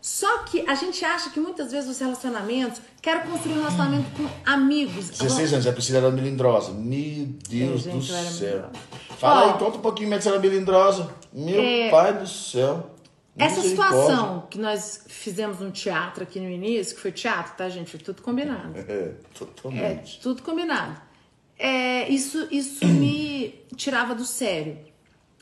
Só 0.00 0.38
que 0.44 0.64
a 0.68 0.74
gente 0.76 1.04
acha 1.04 1.30
que 1.30 1.40
muitas 1.40 1.72
vezes 1.72 1.90
os 1.90 1.98
relacionamentos 1.98 2.80
quero 3.02 3.28
construir 3.28 3.54
um 3.54 3.58
relacionamento 3.58 4.08
com 4.16 4.28
amigos. 4.48 5.10
16 5.10 5.52
anos, 5.54 5.66
a 5.66 5.72
Priscila 5.72 5.98
era 5.98 6.10
melindrosa. 6.12 6.70
Meu 6.70 7.26
Deus 7.48 7.86
É, 7.86 7.90
do 7.90 8.00
gente, 8.00 8.12
era 8.12 8.30
céu. 8.30 8.70
Fala 9.18 9.46
Ó, 9.46 9.52
aí, 9.54 9.58
conta 9.58 9.78
um 9.78 9.80
pouquinho 9.80 10.06
como 10.06 10.14
é 10.14 10.18
que 10.18 10.22
você 10.22 10.28
era 10.30 10.38
melindrosa. 10.38 11.10
Meu 11.32 11.60
É, 11.60 11.90
pai 11.90 12.12
do 12.16 12.26
céu. 12.28 12.94
Essa 13.38 13.60
situação 13.60 14.46
que 14.50 14.58
nós 14.58 15.04
fizemos 15.08 15.60
um 15.60 15.70
teatro 15.70 16.22
aqui 16.22 16.40
no 16.40 16.48
início, 16.48 16.94
que 16.94 17.02
foi 17.02 17.12
teatro, 17.12 17.54
tá, 17.54 17.68
gente? 17.68 17.90
Foi 17.90 18.00
tudo 18.00 18.22
combinado. 18.22 18.72
É, 18.78 18.80
É, 18.92 19.14
totalmente. 19.34 20.20
tudo 20.20 20.42
combinado. 20.42 21.00
É, 21.58 22.08
isso, 22.08 22.48
isso 22.50 22.84
me 22.86 23.54
tirava 23.76 24.14
do 24.14 24.24
sério. 24.24 24.78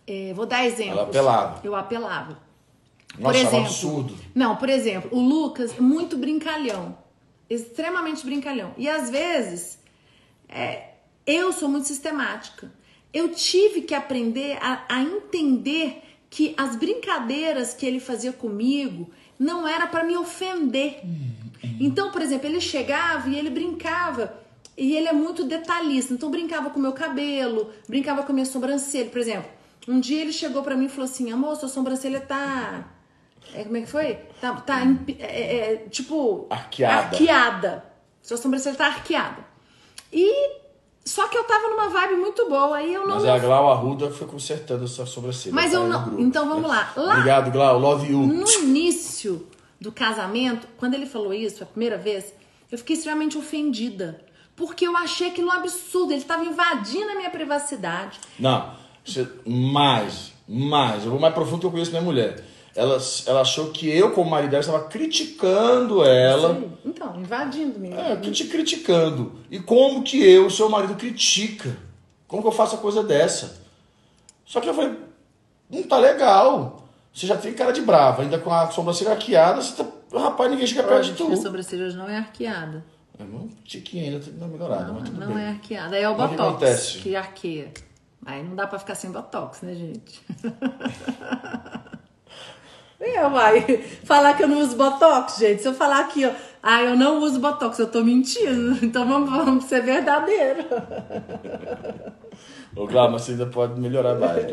É, 0.07 0.33
vou 0.35 0.45
dar 0.45 0.65
exemplos. 0.67 0.99
Ela 0.99 1.03
apelava. 1.05 1.61
Eu 1.65 1.75
apelava. 1.75 2.39
Nossa, 3.19 3.39
um 3.39 3.41
exemplo, 3.41 3.67
absurdo. 3.67 4.17
Não, 4.35 4.57
por 4.57 4.69
exemplo, 4.69 5.11
o 5.17 5.21
Lucas, 5.21 5.79
muito 5.79 6.17
brincalhão. 6.17 6.99
Extremamente 7.49 8.25
brincalhão. 8.25 8.75
E 8.77 8.89
às 8.89 9.09
vezes, 9.09 9.79
é, 10.49 10.95
eu 11.27 11.53
sou 11.53 11.69
muito 11.69 11.87
sistemática. 11.87 12.73
Eu 13.13 13.29
tive 13.29 13.83
que 13.83 13.95
aprender 13.95 14.59
a, 14.61 14.85
a 14.89 15.01
entender 15.01 16.03
que 16.35 16.53
as 16.57 16.75
brincadeiras 16.75 17.75
que 17.75 17.87
ele 17.87 18.01
fazia 18.01 18.33
comigo 18.33 19.09
não 19.39 19.69
era 19.69 19.87
para 19.87 20.03
me 20.03 20.17
ofender. 20.17 21.01
Então, 21.79 22.11
por 22.11 22.21
exemplo, 22.21 22.49
ele 22.49 22.61
chegava 22.61 23.31
e 23.31 23.39
ele 23.39 23.51
brincava. 23.51 24.37
E 24.77 24.97
ele 24.97 25.07
é 25.07 25.13
muito 25.13 25.45
detalhista. 25.45 26.13
Então, 26.13 26.33
brincava 26.33 26.71
com 26.71 26.81
o 26.81 26.83
meu 26.83 26.93
cabelo, 26.93 27.71
brincava 27.89 28.25
com 28.25 28.33
a 28.33 28.35
minha 28.35 28.47
sobrancelha. 28.47 29.09
Por 29.11 29.21
exemplo, 29.21 29.49
um 29.87 30.01
dia 30.01 30.23
ele 30.23 30.33
chegou 30.33 30.61
pra 30.65 30.77
mim 30.77 30.87
e 30.87 30.89
falou 30.89 31.05
assim: 31.05 31.31
Amor, 31.31 31.55
sua 31.55 31.69
sobrancelha 31.69 32.21
tá. 32.21 32.85
É, 33.55 33.63
como 33.63 33.77
é 33.77 33.83
que 33.83 33.87
foi? 33.87 34.15
Tá, 34.41 34.57
tá 34.57 34.81
é, 35.21 35.25
é, 35.25 35.73
é, 35.73 35.77
tipo. 35.89 36.49
Arqueada. 36.51 36.95
Arqueada. 36.95 37.85
Sua 38.21 38.37
sobrancelha 38.37 38.75
tá 38.75 38.87
arqueada. 38.87 39.45
E. 40.13 40.64
Só 41.15 41.29
que 41.29 41.39
eu 41.39 41.45
tava 41.45 41.69
numa 41.69 41.89
vibe 41.91 42.17
muito 42.17 42.49
boa. 42.49 42.77
Aí 42.77 42.93
eu 42.93 43.07
não. 43.07 43.15
Mas 43.15 43.25
a 43.25 43.39
Glau 43.39 43.71
Arruda 43.71 44.11
foi 44.11 44.27
consertando 44.27 44.85
essa 44.85 45.07
sobrancelha. 45.07 45.55
Mas 45.55 45.71
tá 45.71 45.77
eu 45.77 45.87
não- 45.87 46.03
grupo, 46.03 46.21
então 46.21 46.49
vamos 46.49 46.69
lá. 46.69 46.93
Lá- 46.97 47.13
Obrigado, 47.15 47.53
Glau. 47.53 47.79
Love 47.79 48.11
you. 48.11 48.19
No 48.27 48.51
início 48.51 49.47
do 49.81 49.93
casamento, 49.93 50.67
quando 50.77 50.95
ele 50.95 51.07
falou 51.07 51.33
isso 51.33 51.63
a 51.63 51.67
primeira 51.67 51.97
vez, 51.97 52.35
eu 52.69 52.77
fiquei 52.79 52.97
extremamente 52.97 53.39
ofendida. 53.39 54.21
Porque 54.57 54.87
eu 54.89 54.97
achei 54.97 55.29
aquilo 55.29 55.49
um 55.49 55.53
absurdo. 55.53 56.13
Ele 56.13 56.21
estava 56.21 56.45
invadindo 56.45 57.09
a 57.11 57.15
minha 57.15 57.31
privacidade. 57.31 58.19
Não, 58.37 58.73
você- 59.05 59.29
mais, 59.47 60.33
mais. 60.49 61.05
Eu 61.05 61.13
vou 61.13 61.21
mais 61.21 61.33
profundo 61.35 61.61
que 61.61 61.67
eu 61.67 61.71
conheço 61.71 61.91
minha 61.93 62.03
mulher. 62.03 62.45
Ela, 62.77 62.99
ela 63.27 63.41
achou 63.43 63.71
que 63.71 63.89
eu, 63.89 64.11
como 64.11 64.29
marido 64.31 64.51
dela, 64.51 64.61
estava 64.61 64.85
criticando 64.85 66.05
ela. 66.05 66.55
Sei. 66.55 66.69
Então, 66.85 67.15
invadindo 67.21 67.79
minha 67.79 67.95
É, 67.97 68.17
te 68.17 68.45
criticando. 68.47 69.33
E 69.51 69.61
como 69.61 70.03
que 70.03 70.21
eu, 70.21 70.51
seu 70.51 70.69
marido, 70.69 70.95
critica? 70.97 71.77
Como 72.27 72.43
que 72.43 72.49
eu 72.49 72.53
faço 72.53 72.75
a 72.75 72.79
coisa 72.79 73.03
dessa? 73.03 73.63
Só 74.45 74.61
que 74.61 74.69
eu 74.69 74.75
falei, 74.75 74.97
não 75.71 75.85
tá 75.85 75.99
legal. 75.99 76.85
Você 77.13 77.29
já 77.29 77.37
tem 77.37 77.53
cara 77.55 77.73
de 77.73 77.81
brava, 77.81 78.23
ainda 78.23 78.39
com 78.39 78.53
a 78.53 78.69
sobrancelha 78.71 79.13
arqueada, 79.13 79.63
você 79.63 79.83
tá. 79.83 79.89
Rapaz, 80.19 80.51
ninguém 80.51 80.67
chega 80.67 80.83
perto 80.83 81.05
de 81.05 81.13
tu. 81.13 81.37
sobrancelha 81.37 81.87
hoje 81.87 81.97
não 81.97 82.09
é 82.09 82.17
arqueada. 82.17 82.85
É 83.19 83.23
um 83.23 83.49
tiquinho 83.65 84.05
ainda, 84.07 84.19
tem 84.19 84.33
que 84.33 84.41
dar 84.41 84.49
melhorada, 84.49 84.87
Não, 84.87 84.95
mas 84.95 85.09
tudo 85.09 85.21
não 85.21 85.35
bem. 85.35 85.45
é 85.45 85.49
arqueada. 85.51 85.95
Aí 85.97 86.03
é 86.03 86.09
o 86.09 86.19
Mas 86.19 86.31
que 86.31 86.37
Botox 86.37 86.51
acontece? 86.51 86.99
que 86.99 87.15
arqueia. 87.17 87.73
Aí 88.27 88.43
não 88.43 88.57
dá 88.57 88.67
pra 88.67 88.79
ficar 88.81 88.97
sem 88.97 89.13
Botox, 89.13 89.63
né, 89.63 89.75
gente? 89.75 90.21
É, 93.05 93.29
vai. 93.29 93.61
Falar 94.05 94.35
que 94.35 94.43
eu 94.43 94.49
não 94.49 94.61
uso 94.61 94.77
Botox, 94.77 95.37
gente. 95.39 95.61
Se 95.61 95.69
eu 95.69 95.75
falar 95.75 96.01
aqui, 96.01 96.25
ó, 96.25 96.31
ah, 96.63 96.83
eu 96.83 96.97
não 96.97 97.19
uso 97.19 97.39
Botox, 97.39 97.79
eu 97.79 97.91
tô 97.91 98.03
mentindo. 98.03 98.79
Então 98.83 99.07
vamos, 99.07 99.31
vamos 99.31 99.65
ser 99.65 99.83
verdadeiro. 99.83 100.65
Ô, 102.75 102.89
Cláudio, 102.89 103.13
mas 103.13 103.23
você 103.23 103.33
ainda 103.33 103.47
pode 103.47 103.81
melhorar 103.81 104.15
mais. 104.15 104.47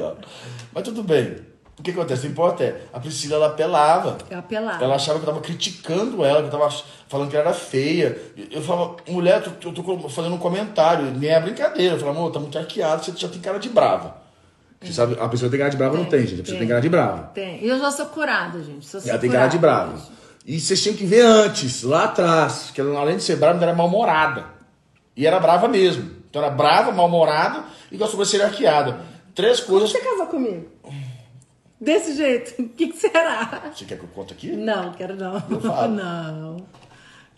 Mas 0.74 0.84
tudo 0.84 1.02
bem. 1.02 1.38
O 1.80 1.84
que 1.84 1.92
acontece? 1.92 2.28
O 2.28 2.30
importa 2.30 2.64
é, 2.64 2.82
a 2.94 3.00
Priscila, 3.00 3.38
ela 3.38 3.48
apelava. 3.48 4.18
Eu 4.30 4.38
apelava. 4.38 4.84
Ela 4.84 4.96
achava 4.96 5.18
que 5.18 5.26
eu 5.26 5.34
tava 5.34 5.42
criticando 5.42 6.24
ela, 6.24 6.42
que 6.42 6.48
eu 6.48 6.52
tava 6.52 6.70
falando 7.08 7.30
que 7.30 7.36
ela 7.36 7.50
era 7.50 7.56
feia. 7.56 8.22
Eu 8.52 8.62
falava, 8.62 8.98
mulher, 9.08 9.42
eu 9.44 9.52
tô, 9.54 9.70
eu 9.70 9.74
tô 9.74 10.10
fazendo 10.10 10.36
um 10.36 10.38
comentário, 10.38 11.06
nem 11.18 11.32
é 11.32 11.40
brincadeira. 11.40 11.96
Eu 11.96 12.00
falava, 12.00 12.20
amor, 12.20 12.32
tá 12.32 12.40
muito 12.40 12.58
arqueado, 12.58 13.04
você 13.04 13.14
já 13.16 13.28
tem 13.28 13.42
cara 13.42 13.58
de 13.58 13.70
brava. 13.70 14.21
Você 14.82 14.94
sabe, 14.94 15.16
a 15.20 15.30
pessoa 15.30 15.50
tem 15.50 15.60
cara 15.60 15.70
de 15.70 15.78
brava 15.78 15.96
não 15.96 16.06
tem, 16.06 16.26
gente. 16.26 16.42
A 16.42 16.44
pessoa 16.44 16.60
tem 16.60 16.68
cara 16.68 16.82
de 16.82 16.90
brava. 16.90 17.24
Tem. 17.36 17.64
E 17.64 17.70
eu 17.70 17.78
já 17.78 17.92
sou 17.92 18.08
curada, 18.08 18.64
gente. 18.64 18.86
Sou 18.86 19.00
Ela 19.06 19.20
tem 19.20 19.30
cara 19.30 19.48
de 19.48 19.60
brava. 19.60 19.94
E 20.46 20.60
vocês 20.60 20.82
tinham 20.82 20.96
que 20.98 21.06
ver 21.06 21.22
antes, 21.22 21.84
lá 21.84 22.06
atrás, 22.06 22.72
que 22.74 22.82
ela, 22.82 23.00
além 23.00 23.18
de 23.18 23.24
ser 23.24 23.36
brava, 23.36 23.58
ela 23.58 23.68
era 23.68 23.76
mal-humorada. 23.76 24.46
E 25.16 25.28
era 25.28 25.40
brava 25.40 25.68
mesmo. 25.68 26.10
Então 26.30 26.42
era 26.42 26.52
brava, 26.52 26.92
mal-humorada 26.92 27.64
e 27.92 27.98
com 27.98 28.04
a 28.04 28.08
sobrancelha 28.08 28.46
arqueada. 28.46 29.02
Três 29.36 29.60
coisas. 29.60 29.92
Você 29.92 30.00
casou 30.00 30.26
comigo? 30.26 30.68
Desse 31.80 32.16
jeito. 32.16 32.60
O 32.62 32.70
que, 32.70 32.88
que 32.88 32.98
será? 32.98 33.72
Você 33.74 33.86
quer 33.86 33.98
que 33.98 34.04
eu 34.04 34.10
conte 34.10 34.34
aqui? 34.34 34.52
Não, 34.52 34.94
quero 34.94 35.16
não. 35.16 35.40
falo. 35.62 35.94
Não. 35.94 36.58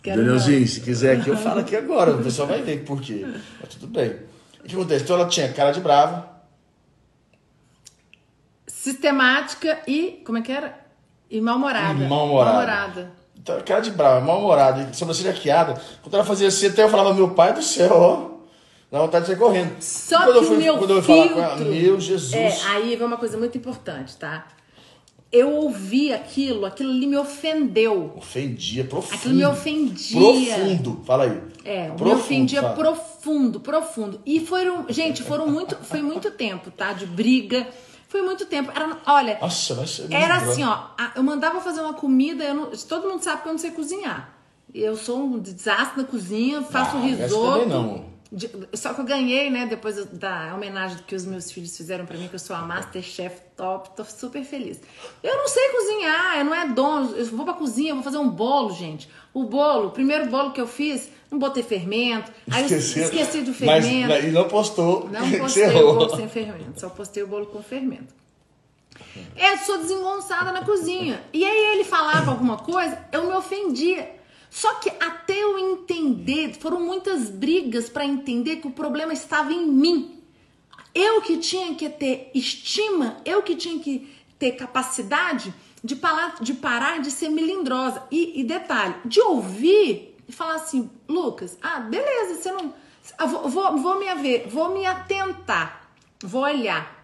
Quero 0.02 0.18
não. 0.18 0.24
Danielzinho, 0.34 0.68
se 0.68 0.80
quiser 0.82 1.18
aqui, 1.18 1.30
eu 1.30 1.36
falo 1.36 1.60
aqui 1.60 1.74
agora. 1.74 2.12
O 2.12 2.22
pessoal 2.22 2.46
vai 2.46 2.60
ver 2.60 2.84
por 2.84 3.00
quê. 3.00 3.26
Mas 3.58 3.70
tudo 3.70 3.86
bem. 3.86 4.16
O 4.62 4.66
que 4.66 4.74
acontece? 4.74 5.04
Então 5.04 5.16
ela 5.16 5.26
tinha 5.28 5.50
cara 5.50 5.72
de 5.72 5.80
brava. 5.80 6.33
Sistemática 8.84 9.78
e. 9.88 10.20
Como 10.26 10.36
é 10.36 10.42
que 10.42 10.52
era? 10.52 10.78
E 11.30 11.40
mal-humorada. 11.40 12.06
Mal-humorada. 12.06 13.12
Então, 13.34 13.58
cara 13.62 13.80
de 13.80 13.90
brava, 13.90 14.20
mal-humorada, 14.20 14.92
sobrancelha 14.92 15.30
arqueada. 15.30 15.80
Quando 16.02 16.12
ela 16.12 16.24
fazia 16.24 16.48
assim, 16.48 16.66
até 16.66 16.82
eu 16.82 16.90
falava, 16.90 17.14
meu 17.14 17.30
pai 17.30 17.54
do 17.54 17.62
céu, 17.62 17.90
ó. 17.94 18.34
Dá 18.92 18.98
vontade 19.00 19.24
de 19.24 19.30
sair 19.30 19.38
correndo. 19.38 19.74
Só 19.80 20.16
E 20.16 20.24
quando 20.24 20.32
que 20.32 20.38
eu 20.38 20.44
fui, 20.44 20.56
meu 20.58 20.76
quando 20.76 20.90
eu 20.90 21.02
filtro... 21.02 21.24
ia 21.24 21.28
falar 21.30 21.48
com 21.56 21.62
ela, 21.62 21.70
meu 21.70 21.98
Jesus. 21.98 22.34
É, 22.34 22.60
aí 22.68 22.94
vem 22.94 23.06
uma 23.06 23.16
coisa 23.16 23.38
muito 23.38 23.56
importante, 23.56 24.16
tá? 24.18 24.48
Eu 25.32 25.50
ouvi 25.52 26.12
aquilo, 26.12 26.66
aquilo 26.66 26.90
ali 26.90 27.06
me 27.06 27.16
ofendeu. 27.16 28.12
Ofendia, 28.18 28.84
profundo. 28.84 29.14
Aquilo 29.14 29.34
me 29.34 29.46
ofendia. 29.46 30.20
Profundo. 30.20 31.02
Fala 31.06 31.24
aí. 31.24 31.42
É, 31.64 31.88
me 31.88 31.96
Profundo, 31.96 32.20
ofendia 32.20 32.60
fala. 32.60 32.74
profundo, 32.74 33.60
profundo. 33.60 34.20
E 34.26 34.40
foram, 34.40 34.84
gente, 34.90 35.22
foram 35.22 35.48
muito, 35.48 35.74
foi 35.76 36.02
muito 36.02 36.30
tempo, 36.30 36.70
tá? 36.70 36.92
De 36.92 37.06
briga. 37.06 37.66
Foi 38.14 38.22
muito 38.22 38.46
tempo. 38.46 38.70
Era, 38.72 38.96
olha, 39.06 39.38
Nossa, 39.40 39.74
vai 39.74 39.88
ser 39.88 40.06
Era 40.08 40.36
assim, 40.36 40.62
ó. 40.62 40.84
Eu 41.16 41.22
mandava 41.24 41.60
fazer 41.60 41.80
uma 41.80 41.94
comida, 41.94 42.44
eu 42.44 42.54
não- 42.54 42.70
todo 42.88 43.08
mundo 43.08 43.20
sabe 43.24 43.42
que 43.42 43.48
eu 43.48 43.52
não 43.52 43.58
sei 43.58 43.72
cozinhar. 43.72 44.28
Eu 44.72 44.94
sou 44.96 45.18
um 45.24 45.40
desastre 45.40 46.00
na 46.00 46.04
cozinha, 46.06 46.62
faço 46.62 46.96
Ah, 46.96 47.00
essa 47.08 47.22
risoto. 47.24 47.52
também 47.62 47.66
não. 47.68 48.04
De- 48.36 48.50
só 48.74 48.92
que 48.92 49.00
eu 49.00 49.04
ganhei, 49.04 49.48
né, 49.48 49.64
depois 49.64 50.04
da 50.06 50.52
homenagem 50.56 50.98
que 51.06 51.14
os 51.14 51.24
meus 51.24 51.52
filhos 51.52 51.76
fizeram 51.76 52.04
pra 52.04 52.18
mim, 52.18 52.26
que 52.26 52.34
eu 52.34 52.38
sou 52.40 52.56
a 52.56 52.58
Masterchef 52.62 53.36
top, 53.56 53.90
tô 53.96 54.04
super 54.04 54.42
feliz. 54.44 54.80
Eu 55.22 55.36
não 55.36 55.46
sei 55.46 55.68
cozinhar, 55.68 56.38
eu 56.38 56.44
não 56.44 56.52
é 56.54 56.66
dono, 56.66 57.14
eu 57.16 57.24
vou 57.26 57.44
pra 57.44 57.54
cozinha, 57.54 57.94
vou 57.94 58.02
fazer 58.02 58.18
um 58.18 58.28
bolo, 58.28 58.72
gente. 58.74 59.08
O 59.32 59.44
bolo, 59.44 59.86
o 59.86 59.90
primeiro 59.92 60.26
bolo 60.26 60.50
que 60.50 60.60
eu 60.60 60.66
fiz, 60.66 61.08
não 61.30 61.38
botei 61.38 61.62
fermento, 61.62 62.32
aí 62.50 62.62
eu 62.62 62.76
esqueci 62.78 63.40
do 63.42 63.54
Mas, 63.64 63.84
fermento. 63.86 64.26
e 64.26 64.30
não 64.32 64.48
postou. 64.48 65.08
Não 65.08 65.30
postei 65.38 65.68
o 65.68 65.94
bolo 65.94 66.16
sem 66.16 66.28
fermento, 66.28 66.80
só 66.80 66.88
postei 66.88 67.22
o 67.22 67.28
bolo 67.28 67.46
com 67.46 67.62
fermento. 67.62 68.12
Eu 69.36 69.58
sou 69.58 69.78
desengonçada 69.78 70.50
na 70.52 70.64
cozinha. 70.64 71.22
E 71.32 71.44
aí 71.44 71.72
ele 71.74 71.84
falava 71.84 72.30
alguma 72.32 72.56
coisa, 72.56 72.98
eu 73.12 73.26
me 73.28 73.32
ofendia. 73.36 74.13
Só 74.54 74.74
que 74.74 74.88
até 75.00 75.36
eu 75.36 75.58
entender, 75.58 76.54
foram 76.54 76.78
muitas 76.78 77.28
brigas 77.28 77.88
para 77.88 78.04
entender 78.04 78.58
que 78.58 78.68
o 78.68 78.70
problema 78.70 79.12
estava 79.12 79.52
em 79.52 79.66
mim. 79.66 80.22
Eu 80.94 81.20
que 81.22 81.38
tinha 81.38 81.74
que 81.74 81.88
ter 81.88 82.30
estima, 82.32 83.16
eu 83.24 83.42
que 83.42 83.56
tinha 83.56 83.82
que 83.82 84.08
ter 84.38 84.52
capacidade 84.52 85.52
de 85.82 85.96
parar 85.96 86.36
de, 86.40 86.54
parar 86.54 87.00
de 87.00 87.10
ser 87.10 87.30
melindrosa. 87.30 88.04
E, 88.12 88.40
e 88.40 88.44
detalhe, 88.44 88.94
de 89.04 89.20
ouvir 89.20 90.16
e 90.28 90.30
falar 90.30 90.54
assim, 90.54 90.88
Lucas, 91.08 91.58
ah, 91.60 91.80
beleza, 91.80 92.40
você 92.40 92.52
não. 92.52 92.72
vou, 93.26 93.48
vou, 93.48 93.76
vou 93.76 93.98
me 93.98 94.14
ver, 94.14 94.46
vou 94.48 94.72
me 94.72 94.86
atentar, 94.86 95.90
vou 96.22 96.42
olhar. 96.42 97.03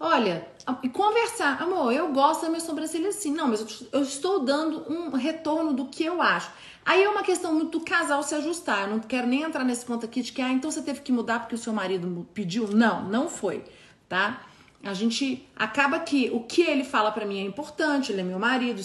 Olha, 0.00 0.46
e 0.82 0.88
conversar. 0.88 1.60
Amor, 1.60 1.92
eu 1.92 2.12
gosto 2.12 2.42
da 2.42 2.48
minha 2.48 2.60
sobrancelha 2.60 3.08
assim. 3.08 3.32
Não, 3.32 3.48
mas 3.48 3.84
eu, 3.92 4.02
estou 4.02 4.40
dando 4.40 4.84
um 4.88 5.10
retorno 5.10 5.72
do 5.72 5.86
que 5.86 6.04
eu 6.04 6.22
acho. 6.22 6.50
Aí 6.86 7.02
é 7.02 7.08
uma 7.08 7.22
questão 7.22 7.52
muito 7.54 7.78
do 7.78 7.84
casal 7.84 8.22
se 8.22 8.34
ajustar. 8.34 8.82
Eu 8.82 8.90
não 8.90 9.00
quero 9.00 9.26
nem 9.26 9.42
entrar 9.42 9.64
nesse 9.64 9.84
ponto 9.84 10.06
aqui 10.06 10.22
de 10.22 10.32
que, 10.32 10.40
ah, 10.40 10.50
então 10.50 10.70
você 10.70 10.82
teve 10.82 11.00
que 11.00 11.10
mudar 11.10 11.40
porque 11.40 11.54
o 11.54 11.58
seu 11.58 11.72
marido 11.72 12.26
pediu. 12.32 12.68
Não, 12.68 13.02
não 13.02 13.28
foi, 13.28 13.64
tá? 14.08 14.40
a 14.82 14.94
gente 14.94 15.46
acaba 15.56 15.98
que 15.98 16.30
o 16.32 16.40
que 16.40 16.62
ele 16.62 16.84
fala 16.84 17.10
pra 17.10 17.26
mim 17.26 17.40
é 17.40 17.42
importante, 17.42 18.12
ele 18.12 18.20
é 18.20 18.24
meu 18.24 18.38
marido, 18.38 18.80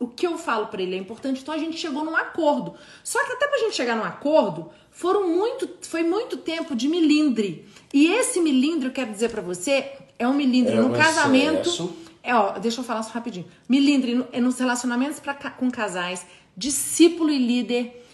o 0.00 0.08
que 0.08 0.26
eu 0.26 0.36
falo 0.36 0.66
pra 0.66 0.82
ele 0.82 0.96
é 0.96 0.98
importante, 0.98 1.40
então 1.40 1.54
a 1.54 1.58
gente 1.58 1.76
chegou 1.76 2.04
num 2.04 2.16
acordo. 2.16 2.74
Só 3.04 3.24
que 3.24 3.32
até 3.32 3.46
pra 3.46 3.58
gente 3.58 3.76
chegar 3.76 3.96
num 3.96 4.04
acordo, 4.04 4.70
foram 4.90 5.28
muito, 5.28 5.68
foi 5.82 6.02
muito 6.02 6.36
tempo 6.38 6.74
de 6.74 6.88
milindre. 6.88 7.66
E 7.94 8.12
esse 8.12 8.40
milindre, 8.40 8.88
eu 8.88 8.92
quero 8.92 9.12
dizer 9.12 9.30
pra 9.30 9.40
você, 9.40 9.92
é 10.18 10.26
um 10.26 10.32
milindre 10.34 10.74
É 10.74 10.80
no 10.80 10.88
um 10.88 10.92
casamento. 10.92 11.68
excesso. 11.68 11.96
É, 12.22 12.34
ó, 12.34 12.58
deixa 12.58 12.80
eu 12.80 12.84
falar 12.84 13.02
só 13.02 13.12
rapidinho. 13.12 13.46
Milindre 13.68 14.26
é 14.32 14.40
nos 14.40 14.58
relacionamentos 14.58 15.20
pra, 15.20 15.34
com 15.34 15.70
casais, 15.70 16.26
discípulo 16.56 17.30
e 17.30 17.38
líder, 17.38 18.04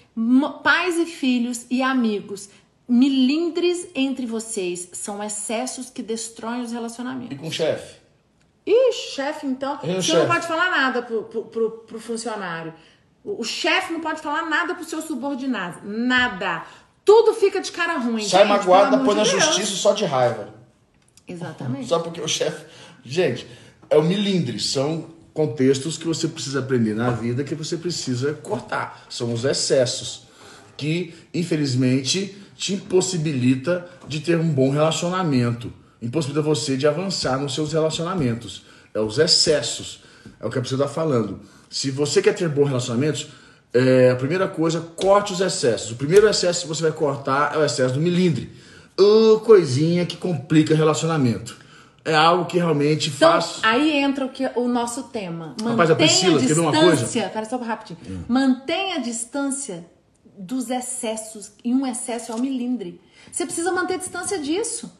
pais 0.62 0.98
e 0.98 1.06
filhos 1.06 1.64
e 1.70 1.82
amigos. 1.82 2.50
Milindres 2.88 3.88
entre 3.94 4.26
vocês 4.26 4.90
são 4.92 5.22
excessos 5.24 5.88
que 5.88 6.02
destroem 6.02 6.60
os 6.60 6.70
E 6.70 6.74
relacionamentos. 6.74 7.38
com 7.38 7.48
o 7.48 7.52
chefe? 7.52 7.96
Ih, 8.66 8.92
chefe, 8.92 9.46
então. 9.46 9.78
E 9.82 9.90
o 9.90 10.02
Você 10.02 10.12
não 10.12 10.20
chefe? 10.20 10.26
pode 10.26 10.46
falar 10.46 10.70
nada 10.70 11.02
pro, 11.02 11.22
pro, 11.24 11.44
pro, 11.44 11.70
pro 11.70 11.98
funcionário. 12.00 12.74
O, 13.24 13.40
o 13.40 13.44
chefe 13.44 13.92
não 13.92 14.00
pode 14.00 14.20
falar 14.20 14.42
nada 14.48 14.74
pro 14.74 14.84
seu 14.84 15.00
subordinado. 15.00 15.80
Nada. 15.84 16.62
Tudo 17.04 17.32
fica 17.34 17.60
de 17.60 17.72
cara 17.72 17.94
ruim. 17.98 18.22
Sai 18.22 18.40
gente, 18.46 18.48
magoado, 18.50 19.04
põe 19.04 19.14
na 19.16 19.24
justiça 19.24 19.74
só 19.74 19.92
de 19.92 20.04
raiva. 20.04 20.54
Exatamente. 21.26 21.88
Só 21.88 21.98
porque 21.98 22.20
o 22.20 22.28
chefe. 22.28 22.64
Gente, 23.04 23.46
é 23.88 23.96
o 23.96 24.02
milindre. 24.02 24.58
São 24.58 25.06
contextos 25.32 25.96
que 25.96 26.06
você 26.06 26.28
precisa 26.28 26.58
aprender 26.60 26.94
na 26.94 27.10
vida 27.10 27.44
que 27.44 27.54
você 27.54 27.76
precisa 27.76 28.34
cortar. 28.34 29.06
São 29.08 29.32
os 29.32 29.44
excessos 29.44 30.26
que, 30.76 31.14
infelizmente, 31.32 32.36
te 32.56 32.74
impossibilita 32.74 33.88
de 34.06 34.20
ter 34.20 34.38
um 34.38 34.48
bom 34.48 34.70
relacionamento. 34.70 35.72
Impossibilita 36.00 36.42
você 36.42 36.76
de 36.76 36.86
avançar 36.86 37.38
nos 37.38 37.54
seus 37.54 37.72
relacionamentos. 37.72 38.64
É 38.92 39.00
os 39.00 39.18
excessos. 39.18 40.02
É 40.40 40.46
o 40.46 40.50
que 40.50 40.58
a 40.58 40.62
pessoa 40.62 40.82
está 40.82 40.92
falando. 40.92 41.40
Se 41.70 41.90
você 41.90 42.20
quer 42.20 42.34
ter 42.34 42.48
bons 42.48 42.66
relacionamentos, 42.68 43.28
é, 43.72 44.10
a 44.10 44.16
primeira 44.16 44.46
coisa, 44.46 44.80
corte 44.80 45.32
os 45.32 45.40
excessos. 45.40 45.92
O 45.92 45.96
primeiro 45.96 46.28
excesso 46.28 46.62
que 46.62 46.68
você 46.68 46.82
vai 46.82 46.92
cortar 46.92 47.54
é 47.54 47.58
o 47.58 47.64
excesso 47.64 47.94
do 47.94 48.00
milindre. 48.00 48.50
Ô, 48.98 49.40
coisinha 49.40 50.04
que 50.06 50.16
complica 50.16 50.74
relacionamento. 50.74 51.56
É 52.04 52.14
algo 52.14 52.46
que 52.46 52.56
realmente 52.58 53.10
Então, 53.10 53.30
faz. 53.32 53.60
aí 53.62 53.96
entra 53.98 54.24
o, 54.26 54.28
que, 54.28 54.44
o 54.56 54.66
nosso 54.66 55.04
tema. 55.04 55.48
Mantenha 55.50 55.70
Rapaz, 55.70 55.90
a 55.90 55.94
Priscila, 55.96 56.36
a 56.36 56.40
quer 56.40 56.54
ver 56.54 56.60
uma 56.60 56.72
coisa? 56.72 56.90
distância. 57.04 57.28
Pera 57.28 57.44
só 57.46 57.56
rapidinho. 57.58 58.24
Mantenha 58.28 58.96
a 58.96 58.98
distância 58.98 59.84
dos 60.36 60.68
excessos. 60.68 61.52
E 61.64 61.72
um 61.72 61.86
excesso 61.86 62.32
é 62.32 62.34
o 62.34 62.40
milindre. 62.40 63.00
Você 63.30 63.44
precisa 63.46 63.70
manter 63.72 63.98
distância 63.98 64.38
disso. 64.40 64.92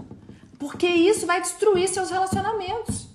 Porque 0.61 0.87
isso 0.87 1.27
vai 1.27 1.41
destruir 1.41 1.89
seus 1.89 2.09
relacionamentos. 2.11 3.09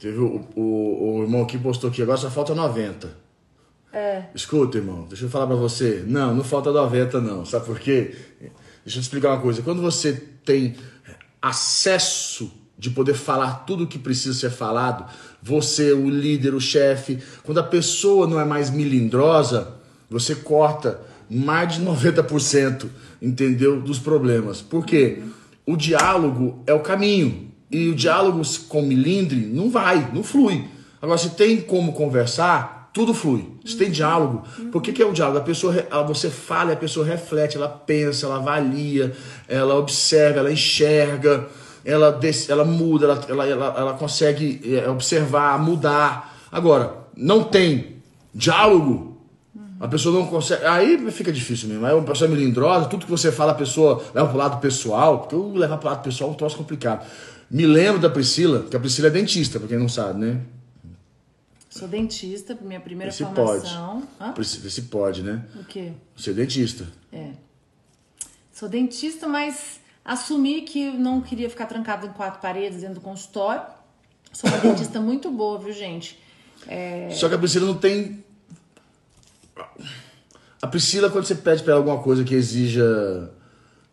Teve 0.00 0.18
o, 0.18 0.46
o, 0.54 1.16
o 1.18 1.22
irmão 1.22 1.44
que 1.44 1.58
postou 1.58 1.90
aqui, 1.90 2.02
agora 2.02 2.18
só 2.18 2.30
falta 2.30 2.54
90. 2.54 3.10
É. 3.92 4.24
Escuta, 4.34 4.78
irmão, 4.78 5.06
deixa 5.08 5.24
eu 5.24 5.28
falar 5.30 5.48
pra 5.48 5.56
você. 5.56 6.04
Não, 6.06 6.34
não 6.34 6.44
falta 6.44 6.70
90, 6.70 7.20
não. 7.20 7.44
Sabe 7.44 7.64
por 7.66 7.80
quê? 7.80 8.14
Deixa 8.84 8.98
eu 8.98 9.02
te 9.02 9.04
explicar 9.04 9.30
uma 9.30 9.40
coisa. 9.40 9.62
Quando 9.62 9.80
você 9.80 10.12
tem 10.44 10.76
acesso 11.40 12.52
de 12.78 12.90
poder 12.90 13.14
falar 13.14 13.64
tudo 13.66 13.84
o 13.84 13.86
que 13.86 13.98
precisa 13.98 14.38
ser 14.38 14.50
falado, 14.50 15.06
você, 15.42 15.92
o 15.92 16.08
líder, 16.08 16.54
o 16.54 16.60
chefe, 16.60 17.18
quando 17.42 17.58
a 17.58 17.62
pessoa 17.62 18.26
não 18.26 18.38
é 18.38 18.44
mais 18.44 18.70
milindrosa, 18.70 19.74
você 20.10 20.34
corta 20.34 21.00
mais 21.30 21.74
de 21.74 21.82
90%, 21.82 22.86
entendeu? 23.20 23.80
Dos 23.80 23.98
problemas. 23.98 24.60
Por 24.60 24.84
quê? 24.84 25.22
O 25.66 25.76
diálogo 25.76 26.62
é 26.66 26.74
o 26.74 26.80
caminho. 26.80 27.50
E 27.70 27.88
o 27.88 27.94
diálogo 27.94 28.42
com 28.68 28.82
milindre 28.82 29.40
não 29.40 29.70
vai, 29.70 30.10
não 30.12 30.22
flui. 30.22 30.64
Agora, 31.00 31.18
se 31.18 31.30
tem 31.30 31.60
como 31.60 31.92
conversar, 31.92 32.83
tudo 32.94 33.12
flui. 33.12 33.44
Se 33.64 33.76
tem 33.76 33.90
diálogo, 33.90 34.44
por 34.72 34.80
que, 34.80 34.92
que 34.92 35.02
é 35.02 35.06
o 35.06 35.12
diálogo? 35.12 35.38
A 35.38 35.42
pessoa, 35.42 35.74
ela- 35.90 36.02
você 36.04 36.30
fala 36.30 36.72
a 36.72 36.76
pessoa 36.76 37.04
reflete, 37.04 37.56
ela 37.56 37.68
pensa, 37.68 38.24
ela 38.26 38.36
avalia, 38.36 39.12
ela 39.48 39.74
observa, 39.74 40.38
ela 40.38 40.52
enxerga, 40.52 41.46
ela, 41.84 42.10
des- 42.12 42.48
ela 42.48 42.64
muda, 42.64 43.04
ela, 43.06 43.24
ela, 43.28 43.46
ela, 43.48 43.74
ela 43.76 43.92
consegue 43.94 44.60
é, 44.82 44.88
observar, 44.88 45.58
mudar. 45.58 46.34
Agora, 46.52 46.94
não 47.16 47.42
tem 47.42 47.96
diálogo, 48.32 49.18
a 49.80 49.88
pessoa 49.88 50.18
não 50.18 50.26
consegue. 50.26 50.64
Aí 50.64 51.10
fica 51.10 51.32
difícil 51.32 51.68
mesmo. 51.68 51.84
Aí 51.84 51.92
uma 51.94 52.04
pessoa 52.04 52.30
melindrosa, 52.30 52.86
tudo 52.86 53.04
que 53.04 53.10
você 53.10 53.32
fala, 53.32 53.52
a 53.52 53.56
pessoa 53.56 54.02
leva 54.14 54.28
pro 54.28 54.38
lado 54.38 54.60
pessoal, 54.60 55.18
porque 55.18 55.34
eu 55.34 55.52
levar 55.52 55.78
pro 55.78 55.88
lado 55.88 56.02
pessoal 56.02 56.30
é 56.30 56.32
um 56.32 56.36
troço 56.36 56.56
complicado. 56.56 57.04
Me 57.50 57.66
lembro 57.66 58.00
da 58.00 58.08
Priscila, 58.08 58.64
que 58.70 58.76
a 58.76 58.80
Priscila 58.80 59.08
é 59.08 59.10
dentista, 59.10 59.58
pra 59.58 59.68
quem 59.68 59.78
não 59.78 59.88
sabe, 59.88 60.20
né? 60.20 60.38
Sou 61.76 61.88
dentista, 61.88 62.56
minha 62.60 62.78
primeira 62.78 63.10
Se 63.10 63.24
formação. 63.24 64.06
Hã? 64.20 64.32
Priscila, 64.32 64.70
se 64.70 64.82
pode, 64.82 65.22
né? 65.24 65.44
O 65.56 65.64
quê? 65.64 65.90
Ser 66.16 66.32
dentista. 66.32 66.86
É. 67.12 67.30
Sou 68.52 68.68
dentista, 68.68 69.26
mas 69.26 69.80
assumi 70.04 70.62
que 70.62 70.92
não 70.92 71.20
queria 71.20 71.50
ficar 71.50 71.66
trancado 71.66 72.06
em 72.06 72.10
quatro 72.12 72.40
paredes 72.40 72.82
dentro 72.82 72.96
do 72.96 73.00
consultório. 73.00 73.64
Sou 74.32 74.48
uma 74.48 74.58
dentista 74.58 75.00
muito 75.02 75.32
boa, 75.32 75.58
viu, 75.58 75.72
gente? 75.72 76.16
É, 76.68 77.10
Só 77.10 77.28
que 77.28 77.34
a 77.34 77.38
Priscila 77.38 77.66
não 77.66 77.76
tem. 77.76 78.24
A 80.62 80.66
Priscila, 80.68 81.10
quando 81.10 81.24
você 81.24 81.34
pede 81.34 81.64
pra 81.64 81.72
ela 81.72 81.80
alguma 81.80 82.00
coisa 82.04 82.22
que 82.22 82.36
exija. 82.36 83.32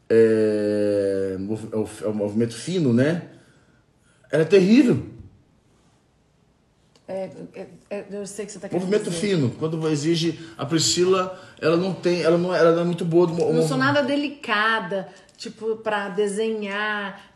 É, 0.07 1.35
é 1.71 1.75
o- 1.75 1.89
é 2.09 2.13
movimento 2.13 2.53
fino, 2.53 2.93
né? 2.93 3.27
Ela 4.31 4.43
é 4.43 4.45
terrível. 4.45 5.03
É, 7.11 7.29
é, 7.55 7.67
é, 7.89 8.05
eu 8.11 8.25
sei 8.25 8.45
que 8.45 8.51
você 8.51 8.59
tá 8.59 8.67
Movimento 8.71 9.09
dizer. 9.09 9.27
fino. 9.27 9.49
Quando 9.59 9.87
exige. 9.89 10.39
A 10.57 10.65
Priscila, 10.65 11.39
ela 11.59 11.77
não 11.77 11.93
tem. 11.93 12.21
Ela 12.21 12.37
não, 12.37 12.53
ela 12.53 12.71
não 12.73 12.81
é 12.81 12.85
muito 12.85 13.05
boa 13.05 13.27
do 13.27 13.33
Não 13.53 13.67
sou 13.67 13.77
nada 13.77 14.01
delicada, 14.01 15.07
tipo, 15.37 15.75
pra 15.77 16.09
desenhar, 16.09 17.31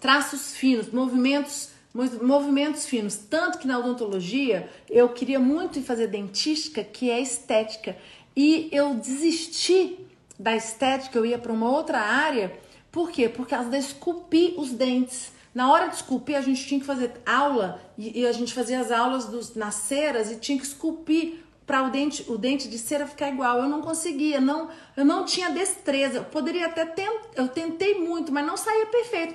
traços 0.00 0.54
finos, 0.54 0.90
movimentos, 0.90 1.68
mo- 1.94 2.22
movimentos 2.22 2.86
finos. 2.86 3.16
Tanto 3.16 3.58
que 3.58 3.66
na 3.66 3.78
odontologia 3.78 4.68
eu 4.88 5.08
queria 5.10 5.38
muito 5.38 5.80
fazer 5.82 6.06
dentística, 6.08 6.82
que 6.82 7.10
é 7.10 7.20
estética. 7.20 7.96
E 8.36 8.68
eu 8.72 8.94
desisti 8.94 9.98
da 10.38 10.54
estética, 10.56 11.18
eu 11.18 11.26
ia 11.26 11.38
pra 11.38 11.52
uma 11.52 11.70
outra 11.70 11.98
área. 12.00 12.52
Por 12.90 13.10
quê? 13.10 13.28
Por 13.28 13.46
causa 13.46 13.68
de 13.70 13.76
esculpir 13.78 14.54
os 14.58 14.70
dentes. 14.70 15.32
Na 15.54 15.70
hora 15.72 15.88
de 15.88 15.96
esculpir, 15.96 16.36
a 16.36 16.40
gente 16.40 16.64
tinha 16.66 16.78
que 16.80 16.86
fazer 16.86 17.12
aula 17.26 17.80
e, 17.98 18.20
e 18.20 18.26
a 18.26 18.32
gente 18.32 18.52
fazia 18.54 18.80
as 18.80 18.90
aulas 18.92 19.24
dos, 19.26 19.54
nas 19.54 19.74
ceras 19.74 20.30
e 20.30 20.36
tinha 20.36 20.56
que 20.58 20.64
esculpir 20.64 21.40
para 21.66 21.86
o 21.86 21.90
dente, 21.90 22.24
o 22.28 22.36
dente 22.36 22.68
de 22.68 22.78
cera 22.78 23.06
ficar 23.06 23.28
igual. 23.30 23.58
Eu 23.58 23.68
não 23.68 23.80
conseguia, 23.80 24.40
não, 24.40 24.68
eu 24.96 25.04
não 25.04 25.24
tinha 25.24 25.50
destreza. 25.50 26.18
Eu 26.18 26.24
poderia 26.24 26.66
até 26.66 26.84
tent, 26.84 27.12
eu 27.36 27.48
tentei 27.48 27.98
muito, 27.98 28.32
mas 28.32 28.46
não 28.46 28.56
saía 28.56 28.86
perfeito. 28.86 29.34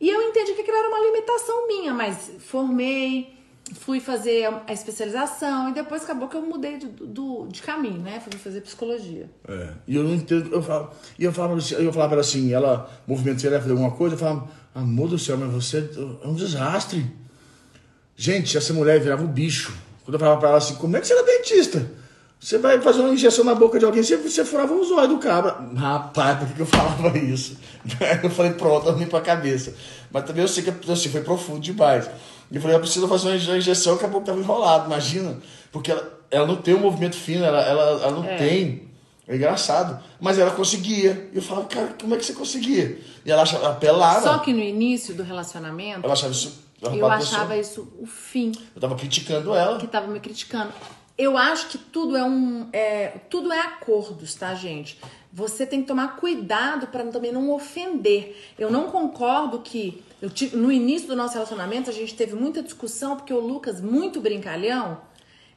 E 0.00 0.08
eu 0.08 0.20
entendi 0.22 0.52
que 0.52 0.60
aquilo 0.62 0.76
era 0.76 0.88
uma 0.88 1.00
limitação 1.00 1.66
minha, 1.66 1.94
mas 1.94 2.30
formei, 2.40 3.34
fui 3.74 4.00
fazer 4.00 4.46
a 4.66 4.72
especialização 4.72 5.70
e 5.70 5.72
depois 5.72 6.02
acabou 6.04 6.28
que 6.28 6.36
eu 6.36 6.42
mudei 6.42 6.76
de, 6.76 6.86
do, 6.86 7.46
de 7.48 7.62
caminho, 7.62 8.00
né? 8.00 8.20
Fui 8.20 8.32
fazer 8.38 8.60
psicologia. 8.60 9.30
É. 9.48 9.70
E 9.86 9.96
eu 9.96 10.04
não 10.04 10.14
entendo. 10.14 10.52
Eu 10.54 10.62
falo, 10.62 10.90
e 11.18 11.24
eu 11.24 11.30
assim- 11.30 11.74
eu 11.76 11.92
falava 11.92 12.12
ela 12.14 12.20
assim, 12.20 12.52
ela, 12.52 12.90
movimento, 13.06 13.40
você 13.40 13.48
vai 13.48 13.60
fazer 13.60 13.72
alguma 13.72 13.92
coisa, 13.92 14.14
eu 14.14 14.18
falava, 14.18 14.48
amor 14.74 15.08
do 15.08 15.18
céu, 15.18 15.36
mas 15.38 15.50
você 15.52 15.88
é 16.22 16.26
um 16.26 16.34
desastre. 16.34 17.06
Gente, 18.16 18.56
essa 18.56 18.72
mulher 18.72 19.00
virava 19.00 19.22
um 19.22 19.26
bicho. 19.28 19.72
Quando 20.04 20.14
eu 20.14 20.20
falava 20.20 20.38
pra 20.40 20.48
ela 20.50 20.58
assim, 20.58 20.74
como 20.76 20.96
é 20.96 21.00
que 21.00 21.06
você 21.06 21.14
era 21.14 21.22
dentista? 21.24 21.90
Você 22.38 22.58
vai 22.58 22.78
fazer 22.80 23.00
uma 23.00 23.14
injeção 23.14 23.42
na 23.42 23.54
boca 23.54 23.78
de 23.78 23.86
alguém, 23.86 24.02
você, 24.02 24.18
você 24.18 24.44
furava 24.44 24.74
os 24.74 24.90
olhos 24.90 25.08
do 25.08 25.18
cabra. 25.18 25.56
Rapaz, 25.74 26.38
por 26.38 26.48
que, 26.48 26.54
que 26.54 26.60
eu 26.60 26.66
falava 26.66 27.16
isso? 27.16 27.56
Eu 28.22 28.28
falei, 28.28 28.52
pronto, 28.52 28.86
eu 28.88 29.06
pra 29.06 29.20
cabeça. 29.22 29.72
Mas 30.10 30.24
também 30.24 30.42
eu 30.42 30.48
sei 30.48 30.62
que 30.62 30.92
assim, 30.92 31.08
foi 31.08 31.22
profundo 31.22 31.60
demais. 31.60 32.08
E 32.50 32.56
eu 32.56 32.60
falei, 32.60 32.76
eu 32.76 32.80
preciso 32.80 33.08
fazer 33.08 33.28
uma 33.28 33.56
injeção, 33.56 33.96
que 33.96 34.04
tava 34.06 34.38
enrolado, 34.38 34.86
imagina. 34.86 35.38
Porque 35.72 35.90
ela, 35.90 36.06
ela 36.30 36.46
não 36.46 36.56
tem 36.56 36.74
um 36.74 36.80
movimento 36.80 37.16
fino, 37.16 37.42
ela, 37.44 37.62
ela, 37.62 37.82
ela 38.02 38.10
não 38.12 38.24
É. 38.24 38.36
tem. 38.36 38.88
É 39.26 39.36
engraçado. 39.36 40.02
Mas 40.20 40.38
ela 40.38 40.50
conseguia. 40.50 41.30
E 41.32 41.36
eu 41.36 41.42
falava, 41.42 41.66
cara, 41.66 41.94
como 42.00 42.14
é 42.14 42.18
que 42.18 42.24
você 42.24 42.34
conseguia? 42.34 42.98
E 43.24 43.30
ela 43.30 43.42
achava, 43.42 43.64
ela 43.64 43.74
pelava. 43.76 44.22
Só 44.22 44.38
que 44.38 44.52
no 44.52 44.60
início 44.60 45.14
do 45.14 45.22
relacionamento, 45.22 46.04
Ela 46.04 46.12
achava 46.12 46.32
isso. 46.32 46.62
ela 46.82 46.96
eu 46.96 47.06
achava 47.06 47.56
isso 47.56 47.88
o 47.98 48.06
fim. 48.06 48.52
Eu 48.74 48.80
tava 48.80 48.94
criticando 48.96 49.54
ela. 49.54 49.78
que 49.78 49.86
tava 49.86 50.06
me 50.08 50.20
criticando. 50.20 50.72
Eu 51.16 51.38
acho 51.38 51.68
que 51.68 51.78
tudo 51.78 52.16
é 52.16 52.24
um. 52.24 52.68
é, 52.72 53.08
tudo 53.30 53.52
é 53.52 53.60
acordos, 53.60 54.34
tá, 54.34 54.54
gente? 54.54 55.00
Você 55.32 55.64
tem 55.64 55.80
que 55.80 55.86
tomar 55.88 56.16
cuidado 56.16 56.88
para 56.88 57.04
também 57.04 57.32
não 57.32 57.50
ofender. 57.50 58.36
Eu 58.58 58.70
não 58.70 58.90
concordo 58.90 59.60
que. 59.60 60.02
Eu 60.20 60.28
tive, 60.30 60.56
no 60.56 60.72
início 60.72 61.08
do 61.08 61.16
nosso 61.16 61.34
relacionamento, 61.34 61.88
a 61.88 61.92
gente 61.92 62.14
teve 62.14 62.34
muita 62.34 62.62
discussão, 62.62 63.16
porque 63.16 63.32
o 63.32 63.40
Lucas, 63.40 63.80
muito 63.80 64.20
brincalhão, 64.20 64.98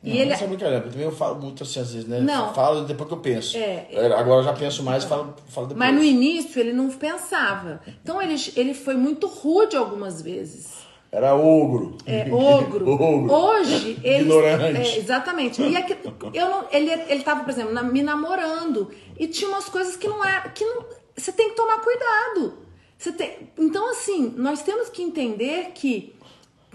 e 0.03 0.09
não, 0.09 0.15
ele. 0.15 0.29
Não 0.29 0.37
sabe 0.37 0.47
brincadeira. 0.55 0.83
Também 0.89 1.01
eu 1.05 1.11
falo 1.11 1.41
muito 1.41 1.63
assim, 1.63 1.79
às 1.79 1.93
vezes, 1.93 2.07
né? 2.07 2.19
Não. 2.19 2.53
Falo 2.53 2.81
depois 2.85 3.07
que 3.07 3.13
eu 3.15 3.19
penso. 3.19 3.57
É. 3.57 3.87
Agora 4.15 4.41
eu 4.41 4.43
já 4.43 4.53
penso 4.53 4.83
mais 4.83 5.03
e 5.03 5.07
falo, 5.07 5.33
falo 5.49 5.67
depois. 5.67 5.85
Mas 5.87 5.95
no 5.95 6.03
início 6.03 6.59
ele 6.59 6.73
não 6.73 6.89
pensava. 6.89 7.81
Então 8.03 8.21
ele, 8.21 8.35
ele 8.55 8.73
foi 8.73 8.95
muito 8.95 9.27
rude 9.27 9.75
algumas 9.75 10.21
vezes. 10.21 10.85
Era 11.11 11.33
ogro. 11.35 11.97
É, 12.05 12.27
ogro. 12.31 12.89
ogro. 12.89 13.31
Hoje, 13.33 13.97
ele. 14.03 14.23
Ignorante. 14.23 14.77
É, 14.81 14.97
exatamente. 14.97 15.61
E 15.61 15.75
aqui, 15.75 15.97
eu 16.33 16.49
não, 16.49 16.65
ele, 16.71 16.91
ele 16.91 17.23
tava, 17.23 17.43
por 17.43 17.49
exemplo, 17.49 17.73
na- 17.73 17.81
me 17.83 18.03
namorando. 18.03 18.91
E 19.17 19.25
tinha 19.27 19.49
umas 19.49 19.65
coisas 19.69 19.95
que 19.95 20.07
não 20.07 20.23
era. 20.23 20.49
Que 20.49 20.63
não, 20.65 20.83
você 21.15 21.31
tem 21.31 21.49
que 21.49 21.55
tomar 21.55 21.79
cuidado. 21.81 22.57
Você 22.97 23.11
tem, 23.11 23.49
então, 23.57 23.89
assim, 23.91 24.33
nós 24.37 24.61
temos 24.63 24.89
que 24.89 25.01
entender 25.01 25.71
que 25.73 26.13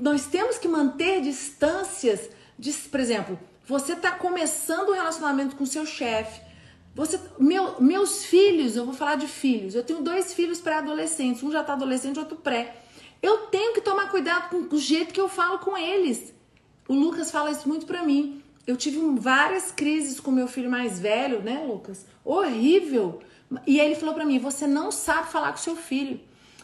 nós 0.00 0.26
temos 0.26 0.56
que 0.58 0.66
manter 0.66 1.20
distâncias. 1.20 2.28
De, 2.62 2.72
por 2.72 3.00
exemplo, 3.00 3.36
você 3.66 3.96
tá 3.96 4.12
começando 4.12 4.90
um 4.90 4.94
relacionamento 4.94 5.56
com 5.56 5.66
seu 5.66 5.84
chefe. 5.84 6.40
Você, 6.94 7.18
meu, 7.36 7.80
meus 7.80 8.24
filhos, 8.24 8.76
eu 8.76 8.84
vou 8.84 8.94
falar 8.94 9.16
de 9.16 9.26
filhos. 9.26 9.74
Eu 9.74 9.82
tenho 9.82 10.00
dois 10.00 10.32
filhos 10.32 10.60
pré-adolescentes. 10.60 11.42
Um 11.42 11.50
já 11.50 11.64
tá 11.64 11.72
adolescente, 11.72 12.20
outro 12.20 12.36
pré. 12.36 12.76
Eu 13.20 13.48
tenho 13.48 13.74
que 13.74 13.80
tomar 13.80 14.12
cuidado 14.12 14.48
com 14.48 14.76
o 14.76 14.78
jeito 14.78 15.12
que 15.12 15.20
eu 15.20 15.28
falo 15.28 15.58
com 15.58 15.76
eles. 15.76 16.32
O 16.86 16.94
Lucas 16.94 17.32
fala 17.32 17.50
isso 17.50 17.68
muito 17.68 17.84
pra 17.84 18.04
mim. 18.04 18.40
Eu 18.64 18.76
tive 18.76 19.00
várias 19.18 19.72
crises 19.72 20.20
com 20.20 20.30
meu 20.30 20.46
filho 20.46 20.70
mais 20.70 21.00
velho, 21.00 21.42
né, 21.42 21.64
Lucas? 21.66 22.06
Horrível. 22.24 23.18
E 23.66 23.80
ele 23.80 23.96
falou 23.96 24.14
pra 24.14 24.24
mim: 24.24 24.38
"Você 24.38 24.68
não 24.68 24.92
sabe 24.92 25.32
falar 25.32 25.50
com 25.50 25.58
seu 25.58 25.74
filho. 25.74 26.20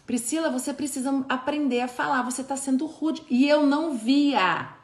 Priscila, 0.06 0.48
você 0.48 0.72
precisa 0.72 1.24
aprender 1.28 1.80
a 1.80 1.88
falar. 1.88 2.22
Você 2.22 2.44
tá 2.44 2.56
sendo 2.56 2.86
rude". 2.86 3.24
E 3.28 3.48
eu 3.48 3.66
não 3.66 3.94
via. 3.94 4.77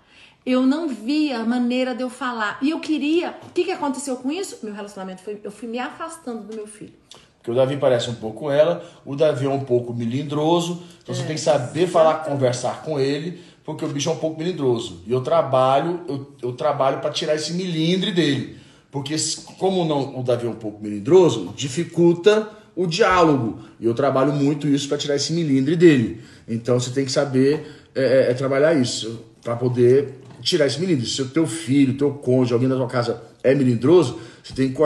Eu 0.46 0.66
não 0.66 0.88
via 0.88 1.38
a 1.38 1.44
maneira 1.44 1.94
de 1.94 2.02
eu 2.02 2.10
falar. 2.10 2.58
E 2.60 2.70
eu 2.70 2.80
queria. 2.80 3.34
O 3.48 3.52
que, 3.52 3.64
que 3.64 3.70
aconteceu 3.70 4.16
com 4.16 4.30
isso? 4.30 4.58
Meu 4.62 4.74
relacionamento 4.74 5.22
foi. 5.22 5.40
Eu 5.42 5.50
fui 5.50 5.68
me 5.68 5.78
afastando 5.78 6.42
do 6.42 6.54
meu 6.54 6.66
filho. 6.66 6.92
Porque 7.38 7.50
o 7.50 7.54
Davi 7.54 7.76
parece 7.76 8.08
um 8.08 8.14
pouco 8.14 8.50
ela, 8.50 8.82
o 9.04 9.14
Davi 9.14 9.44
é 9.44 9.50
um 9.50 9.60
pouco 9.60 9.92
melindroso, 9.92 10.82
então 11.02 11.14
você 11.14 11.24
tem 11.24 11.34
que 11.34 11.42
saber 11.42 11.86
falar, 11.86 12.24
conversar 12.24 12.80
com 12.80 12.98
ele, 12.98 13.38
porque 13.62 13.84
o 13.84 13.88
bicho 13.88 14.08
é 14.08 14.12
um 14.12 14.16
pouco 14.16 14.38
melindroso. 14.38 15.02
E 15.06 15.12
eu 15.12 15.20
trabalho, 15.20 16.00
eu, 16.08 16.32
eu 16.40 16.52
trabalho 16.54 17.00
para 17.00 17.10
tirar 17.10 17.34
esse 17.34 17.52
milindre 17.52 18.12
dele. 18.12 18.56
Porque 18.90 19.14
como 19.58 19.84
não, 19.84 20.18
o 20.18 20.22
Davi 20.22 20.46
é 20.46 20.48
um 20.48 20.54
pouco 20.54 20.82
melindroso, 20.82 21.52
dificulta 21.54 22.48
o 22.74 22.86
diálogo. 22.86 23.58
E 23.78 23.84
eu 23.84 23.92
trabalho 23.92 24.32
muito 24.32 24.66
isso 24.66 24.88
para 24.88 24.96
tirar 24.96 25.16
esse 25.16 25.34
milindre 25.34 25.76
dele. 25.76 26.22
Então 26.48 26.80
você 26.80 26.92
tem 26.92 27.04
que 27.04 27.12
saber 27.12 27.90
é, 27.94 28.28
é, 28.28 28.30
é 28.30 28.34
trabalhar 28.34 28.72
isso 28.72 29.22
para 29.42 29.54
poder 29.54 30.14
tirar 30.44 30.66
esse 30.66 30.78
milindre. 30.78 31.06
Se 31.06 31.22
o 31.22 31.28
teu 31.28 31.46
filho, 31.46 31.96
teu 31.96 32.12
cônjuge, 32.12 32.54
alguém 32.54 32.68
da 32.68 32.76
tua 32.76 32.86
casa 32.86 33.22
é 33.42 33.54
melindroso, 33.54 34.20
você 34.42 34.54
tem 34.54 34.72
que 34.72 34.76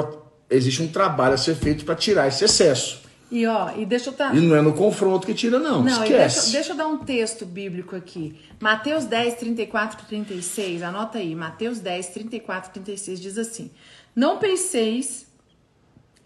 existe 0.50 0.82
um 0.82 0.88
trabalho 0.88 1.34
a 1.34 1.36
ser 1.36 1.54
feito 1.54 1.84
para 1.84 1.94
tirar 1.94 2.26
esse 2.28 2.44
excesso. 2.44 3.02
E 3.30 3.46
ó, 3.46 3.76
e 3.76 3.84
deixa 3.84 4.08
eu 4.08 4.14
tá. 4.14 4.34
E 4.34 4.40
não 4.40 4.56
é 4.56 4.62
no 4.62 4.72
confronto 4.72 5.26
que 5.26 5.34
tira, 5.34 5.58
não. 5.58 5.82
Não, 5.82 6.04
e 6.04 6.08
deixa, 6.08 6.26
Esquece. 6.26 6.52
deixa 6.52 6.72
eu 6.72 6.76
dar 6.76 6.86
um 6.86 6.98
texto 6.98 7.44
bíblico 7.44 7.94
aqui. 7.94 8.34
Mateus 8.58 9.04
10, 9.04 9.34
34 9.34 10.00
e 10.02 10.06
36, 10.06 10.82
anota 10.82 11.18
aí. 11.18 11.34
Mateus 11.34 11.78
10, 11.78 12.06
34 12.08 12.70
e 12.70 12.72
36 12.72 13.20
diz 13.20 13.36
assim: 13.36 13.70
Não 14.16 14.38
penseis 14.38 15.26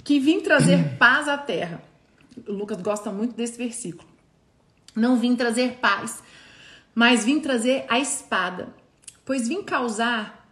que 0.04 0.20
vim 0.20 0.40
trazer 0.40 0.78
paz 0.96 1.26
à 1.26 1.36
terra. 1.36 1.82
O 2.46 2.52
Lucas 2.52 2.80
gosta 2.80 3.10
muito 3.10 3.34
desse 3.34 3.58
versículo. 3.58 4.08
Não 4.94 5.18
vim 5.18 5.34
trazer 5.34 5.78
paz, 5.80 6.22
mas 6.94 7.24
vim 7.24 7.40
trazer 7.40 7.84
a 7.88 7.98
espada. 7.98 8.68
Pois 9.24 9.48
vim 9.48 9.62
causar 9.62 10.42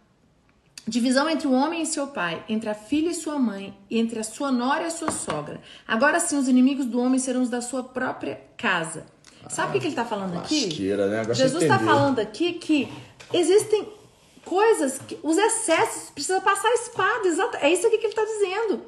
Divisão 0.87 1.29
entre 1.29 1.47
o 1.47 1.51
homem 1.51 1.83
e 1.83 1.85
seu 1.85 2.07
pai, 2.07 2.43
entre 2.49 2.67
a 2.67 2.73
filha 2.73 3.09
e 3.09 3.13
sua 3.13 3.37
mãe, 3.37 3.77
e 3.89 3.99
entre 3.99 4.19
a 4.19 4.23
sua 4.23 4.51
nora 4.51 4.83
e 4.83 4.85
a 4.87 4.89
sua 4.89 5.11
sogra. 5.11 5.61
Agora 5.87 6.19
sim, 6.19 6.35
os 6.37 6.47
inimigos 6.47 6.85
do 6.85 6.99
homem 6.99 7.19
serão 7.19 7.43
os 7.43 7.49
da 7.49 7.61
sua 7.61 7.83
própria 7.83 8.41
casa. 8.57 9.05
Sabe 9.47 9.69
o 9.69 9.71
que, 9.73 9.79
que 9.79 9.85
ele 9.85 9.91
está 9.91 10.05
falando 10.05 10.37
aqui? 10.39 10.65
Né? 10.87 11.33
Jesus 11.33 11.63
está 11.63 11.77
falando 11.77 12.19
aqui 12.19 12.53
que 12.53 12.91
existem 13.31 13.87
coisas 14.43 14.97
que 15.07 15.19
os 15.21 15.37
excessos 15.37 16.09
precisa 16.09 16.41
passar 16.41 16.67
a 16.67 16.73
espada. 16.73 17.27
Exato, 17.27 17.57
é 17.57 17.71
isso 17.71 17.85
aqui 17.85 17.97
que 17.99 18.07
ele 18.07 18.13
está 18.13 18.25
dizendo. 18.25 18.81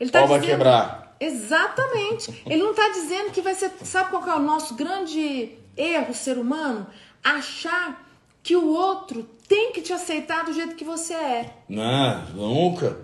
Ele 0.00 0.10
tá 0.10 0.20
Pau 0.20 0.28
vai 0.28 0.40
dizendo- 0.40 0.56
quebrar. 0.56 1.16
Exatamente. 1.20 2.42
Ele 2.46 2.62
não 2.62 2.70
está 2.70 2.88
dizendo 2.88 3.30
que 3.30 3.40
vai 3.42 3.54
ser. 3.54 3.70
Sabe 3.84 4.10
qual 4.10 4.26
é 4.28 4.36
o 4.36 4.42
nosso 4.42 4.74
grande 4.74 5.56
erro, 5.76 6.14
ser 6.14 6.38
humano? 6.38 6.86
Achar 7.22 8.05
que 8.46 8.54
o 8.54 8.68
outro 8.68 9.28
tem 9.48 9.72
que 9.72 9.82
te 9.82 9.92
aceitar 9.92 10.44
do 10.44 10.52
jeito 10.52 10.76
que 10.76 10.84
você 10.84 11.14
é. 11.14 11.52
Não, 11.68 12.26
nunca. 12.26 12.96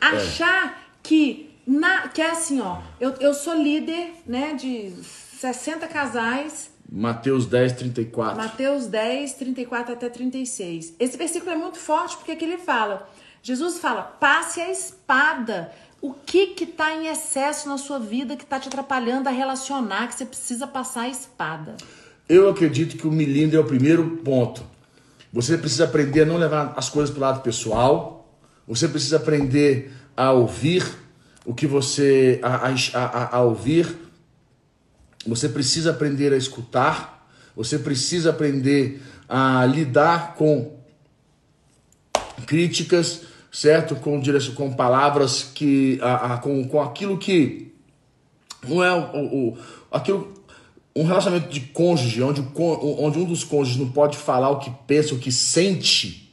Achar 0.00 0.80
que. 1.02 1.50
Na, 1.66 2.06
que 2.06 2.22
é 2.22 2.30
assim, 2.30 2.60
ó. 2.60 2.78
Eu, 3.00 3.14
eu 3.14 3.34
sou 3.34 3.54
líder, 3.54 4.12
né, 4.24 4.54
de 4.54 4.92
60 5.02 5.88
casais. 5.88 6.70
Mateus 6.88 7.46
10, 7.46 7.72
34. 7.72 8.36
Mateus 8.40 8.86
10, 8.86 9.32
34 9.32 9.94
até 9.94 10.08
36. 10.08 10.94
Esse 11.00 11.16
versículo 11.16 11.50
é 11.50 11.56
muito 11.56 11.78
forte 11.78 12.16
porque 12.16 12.30
aqui 12.30 12.44
ele 12.44 12.58
fala. 12.58 13.10
Jesus 13.42 13.80
fala: 13.80 14.02
passe 14.02 14.60
a 14.60 14.70
espada. 14.70 15.72
O 16.00 16.14
que 16.14 16.48
que 16.48 16.64
tá 16.64 16.92
em 16.94 17.08
excesso 17.08 17.68
na 17.68 17.76
sua 17.76 17.98
vida 17.98 18.36
que 18.36 18.46
tá 18.46 18.60
te 18.60 18.68
atrapalhando 18.68 19.28
a 19.28 19.32
relacionar, 19.32 20.06
que 20.06 20.14
você 20.14 20.26
precisa 20.26 20.64
passar 20.64 21.02
a 21.02 21.08
espada? 21.08 21.76
Eu 22.28 22.48
acredito 22.48 22.96
que 22.96 23.06
o 23.06 23.12
milindre 23.12 23.56
é 23.56 23.60
o 23.60 23.64
primeiro 23.64 24.16
ponto. 24.18 24.62
Você 25.32 25.56
precisa 25.56 25.84
aprender 25.84 26.22
a 26.22 26.26
não 26.26 26.36
levar 26.36 26.74
as 26.76 26.88
coisas 26.88 27.10
para 27.10 27.18
o 27.18 27.20
lado 27.22 27.42
pessoal. 27.42 28.28
Você 28.66 28.88
precisa 28.88 29.16
aprender 29.16 29.92
a 30.16 30.32
ouvir 30.32 30.84
o 31.44 31.54
que 31.54 31.66
você. 31.66 32.40
a, 32.42 32.68
a, 32.94 33.36
a, 33.36 33.40
ouvir. 33.42 33.96
Você 35.26 35.48
precisa 35.48 35.90
aprender 35.90 36.32
a 36.32 36.36
escutar. 36.36 37.28
Você 37.54 37.78
precisa 37.78 38.30
aprender 38.30 39.00
a 39.28 39.64
lidar 39.66 40.34
com 40.34 40.76
críticas, 42.46 43.22
certo? 43.52 43.94
Com, 43.96 44.20
com 44.54 44.72
palavras 44.74 45.44
que. 45.54 45.98
A, 46.02 46.34
a, 46.34 46.38
com, 46.38 46.66
com 46.66 46.80
aquilo 46.82 47.18
que 47.18 47.72
não 48.66 48.82
é 48.82 48.92
o, 48.92 49.50
o- 49.52 49.58
aquilo 49.92 50.35
um 50.96 51.04
relacionamento 51.04 51.52
de 51.52 51.60
cônjuge 51.60 52.22
onde, 52.22 52.42
onde 52.56 53.18
um 53.18 53.24
dos 53.24 53.44
cônjuges 53.44 53.78
não 53.78 53.88
pode 53.88 54.16
falar 54.16 54.50
o 54.50 54.58
que 54.58 54.70
pensa, 54.86 55.14
o 55.14 55.18
que 55.18 55.30
sente, 55.30 56.32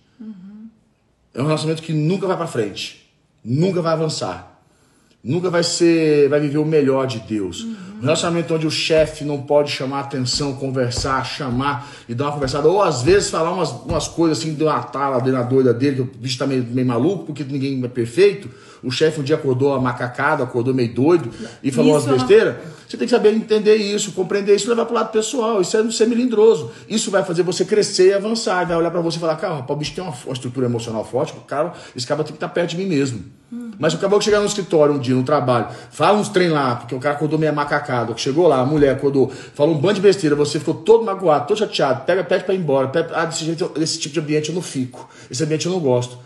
é 1.34 1.42
um 1.42 1.46
relacionamento 1.46 1.84
que 1.84 1.94
nunca 1.94 2.26
vai 2.28 2.38
pra 2.38 2.48
frente, 2.48 3.10
nunca 3.44 3.82
vai 3.82 3.94
avançar. 3.94 4.52
Nunca 5.24 5.50
vai 5.50 5.64
ser, 5.64 6.28
vai 6.28 6.38
viver 6.42 6.58
o 6.58 6.66
melhor 6.66 7.08
de 7.08 7.20
Deus. 7.20 7.64
Um 7.64 7.93
relacionamento 8.04 8.54
onde 8.54 8.68
o 8.68 8.72
chefe 8.72 9.24
não 9.24 9.42
pode 9.42 9.72
chamar 9.72 10.02
atenção, 10.02 10.54
conversar, 10.56 11.24
chamar 11.26 11.90
e 12.08 12.14
dar 12.14 12.26
uma 12.26 12.34
conversada, 12.34 12.68
ou 12.68 12.82
às 12.82 13.02
vezes 13.02 13.30
falar 13.30 13.52
umas, 13.52 13.70
umas 13.70 14.08
coisas 14.08 14.40
assim, 14.40 14.54
de 14.54 14.64
uma 14.64 14.82
tala 14.84 15.20
dentro 15.20 15.40
da 15.40 15.44
doida 15.44 15.74
dele, 15.74 15.96
que 15.96 16.02
o 16.02 16.06
bicho 16.06 16.38
tá 16.38 16.46
meio, 16.48 16.64
meio 16.64 16.88
maluco, 16.88 17.26
porque 17.26 17.44
ninguém 17.44 17.84
é 17.84 17.88
perfeito. 17.88 18.50
O 18.84 18.92
chefe 18.92 19.22
um 19.22 19.24
dia 19.24 19.38
acordou 19.38 19.80
macacado, 19.80 20.44
acordou 20.44 20.74
meio 20.74 20.94
doido 20.94 21.30
e 21.64 21.72
falou 21.72 21.98
Isso 21.98 22.08
umas 22.10 22.20
é 22.20 22.20
besteiras. 22.20 22.56
Você 22.88 22.98
tem 22.98 23.08
que 23.08 23.12
saber 23.12 23.34
entender 23.34 23.76
isso, 23.76 24.12
compreender 24.12 24.56
isso, 24.56 24.70
levar 24.70 24.86
pro 24.86 24.94
lado 24.94 25.12
pessoal. 25.12 25.62
Isso 25.62 25.76
é 25.78 25.82
não 25.82 25.92
ser 25.92 26.06
melindroso. 26.06 26.70
Isso 26.88 27.10
vai 27.10 27.24
fazer 27.24 27.42
você 27.42 27.64
crescer 27.64 28.10
e 28.10 28.14
avançar. 28.14 28.68
Vai 28.68 28.76
olhar 28.76 28.92
pra 28.92 29.00
você 29.00 29.18
e 29.18 29.20
falar, 29.22 29.38
cara, 29.38 29.56
rapaz, 29.56 29.76
o 29.76 29.80
bicho 29.80 29.96
tem 29.96 30.04
uma, 30.04 30.14
uma 30.26 30.34
estrutura 30.34 30.66
emocional 30.66 31.06
forte, 31.06 31.34
o 31.34 31.42
cara, 31.42 31.74
esse 31.96 32.06
cara 32.06 32.24
tem 32.24 32.34
que 32.34 32.38
estar 32.38 32.50
perto 32.50 32.72
de 32.72 32.78
mim 32.78 32.86
mesmo. 32.86 33.24
Mas 33.80 33.94
o 33.94 33.98
acabou 33.98 34.20
que 34.20 34.26
chegar 34.26 34.40
no 34.40 34.46
escritório 34.46 34.96
um 34.96 35.00
dia, 35.00 35.16
no 35.16 35.24
trabalho, 35.24 35.68
fala 35.92 36.18
uns 36.18 36.30
trem 36.30 36.50
lá, 36.50 36.76
porque 36.76 36.94
o 36.94 37.00
cara 37.00 37.16
acordou 37.16 37.38
meio 37.38 37.52
macacado, 37.94 38.18
chegou 38.18 38.48
lá, 38.48 38.60
a 38.60 38.66
mulher 38.66 38.96
acordou, 38.96 39.30
falou 39.54 39.76
um 39.76 39.78
bando 39.78 39.96
de 39.96 40.02
besteira, 40.02 40.36
você 40.36 40.60
ficou 40.60 40.74
todo 40.74 41.06
magoado, 41.06 41.48
todo 41.48 41.58
chateado, 41.58 42.06
pega, 42.06 42.24
pede 42.24 42.44
pra 42.44 42.54
ir 42.54 42.58
embora, 42.58 42.88
pede, 42.88 43.10
ah, 43.14 43.26
desse, 43.26 43.46
jeito, 43.46 43.70
desse 43.70 44.00
tipo 44.00 44.14
de 44.14 44.20
ambiente 44.20 44.50
eu 44.50 44.56
não 44.56 44.62
fico, 44.62 45.08
esse 45.30 45.44
ambiente 45.44 45.66
eu 45.68 45.72
não 45.72 45.80
gosto. 45.80 46.18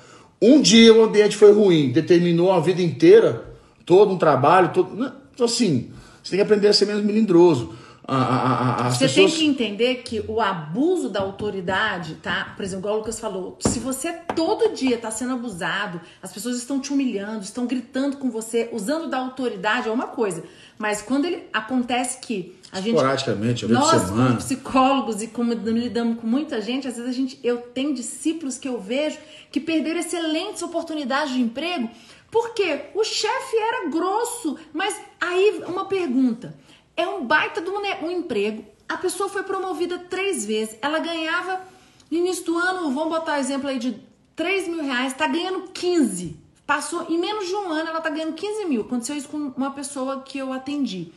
Um 0.41 0.62
dia 0.62 0.93
o 0.93 1.03
ambiente 1.03 1.36
foi 1.36 1.51
ruim, 1.51 1.91
determinou 1.91 2.51
a 2.51 2.60
vida 2.60 2.82
inteira, 2.82 3.43
todo 3.86 4.13
um 4.13 4.17
trabalho, 4.17 4.69
todo. 4.69 4.95
né? 4.95 5.12
Então, 5.34 5.45
assim, 5.45 5.89
você 6.23 6.32
tem 6.32 6.38
que 6.38 6.43
aprender 6.43 6.67
a 6.67 6.73
ser 6.73 6.86
menos 6.86 7.03
melindroso. 7.03 7.73
A- 8.08 8.15
a- 8.15 8.88
a- 8.88 8.89
Você 8.91 9.00
pessoas... 9.08 9.32
tem 9.34 9.39
que 9.39 9.46
entender 9.46 9.96
que 9.96 10.24
o 10.30 10.39
abuso 10.39 11.10
da 11.10 11.20
autoridade, 11.20 12.15
tá? 12.15 12.54
Por 12.56 12.63
exemplo, 12.63 12.84
igual 12.84 12.96
o 12.96 12.98
Lucas 13.00 13.20
falou, 13.20 13.58
se 13.60 13.80
você 13.80 14.13
todo 14.34 14.74
dia 14.74 14.98
tá 14.98 15.12
sendo 15.12 15.34
abusado, 15.34 16.00
as 16.24 16.32
pessoas 16.32 16.56
estão 16.58 16.80
te 16.80 16.93
humilhando, 16.93 17.43
estão 17.43 17.65
gritando 17.67 18.15
com 18.17 18.32
você, 18.32 18.70
usando 18.72 19.10
da 19.10 19.17
autoridade 19.17 19.89
é 19.89 19.91
uma 19.91 20.08
coisa. 20.08 20.43
Mas 20.78 21.02
quando 21.02 21.26
ele 21.26 21.43
acontece 21.52 22.20
que 22.20 22.56
a 22.72 22.78
gente 22.80 22.96
Esporadicamente, 22.96 23.65
nós 23.67 23.89
semana. 24.04 24.28
como 24.28 24.38
psicólogos 24.38 25.22
e 25.22 25.28
como 25.28 25.52
lidamos 25.54 26.20
com 26.22 26.28
muita 26.28 26.62
gente, 26.62 26.88
às 26.88 26.96
vezes 26.96 27.10
a 27.10 27.13
gente 27.13 27.39
eu 27.43 27.58
tenho 27.58 27.93
discípulos 27.93 28.58
que 28.58 28.67
eu 28.70 28.80
vejo 28.80 29.17
que 29.52 29.60
perderam 29.60 30.00
excelentes 30.00 30.62
oportunidades 30.62 31.34
de 31.34 31.41
emprego 31.41 31.89
porque 32.30 32.82
o 32.93 33.04
chefe 33.06 33.56
era 33.58 33.89
grosso, 33.89 34.58
mas 34.74 34.96
aí 35.20 35.63
uma 35.65 35.86
pergunta, 35.86 36.54
é 36.97 37.07
um 37.07 37.23
baita 37.23 37.62
de 37.62 37.69
um, 37.69 38.12
emprego, 38.12 38.65
a 38.89 38.97
pessoa 38.97 39.29
foi 39.29 39.43
promovida 39.43 39.99
três 39.99 40.45
vezes, 40.45 40.75
ela 40.81 40.99
ganhava 40.99 41.62
no 42.10 42.17
início 42.17 42.43
do 42.43 42.57
ano, 42.57 42.91
vamos 42.91 43.10
botar 43.10 43.39
exemplo 43.39 43.69
aí 43.69 43.77
de 43.77 44.01
3 44.36 44.67
mil 44.67 44.83
reais, 44.83 45.13
tá 45.13 45.27
ganhando 45.27 45.69
15. 45.71 46.38
Passou 46.65 47.05
em 47.10 47.17
menos 47.17 47.47
de 47.47 47.55
um 47.55 47.69
ano, 47.69 47.89
ela 47.89 48.01
tá 48.01 48.10
ganhando 48.10 48.33
15 48.33 48.65
mil. 48.65 48.81
Aconteceu 48.81 49.15
isso 49.15 49.29
com 49.29 49.38
uma 49.55 49.71
pessoa 49.71 50.21
que 50.21 50.38
eu 50.38 50.53
atendi. 50.53 51.12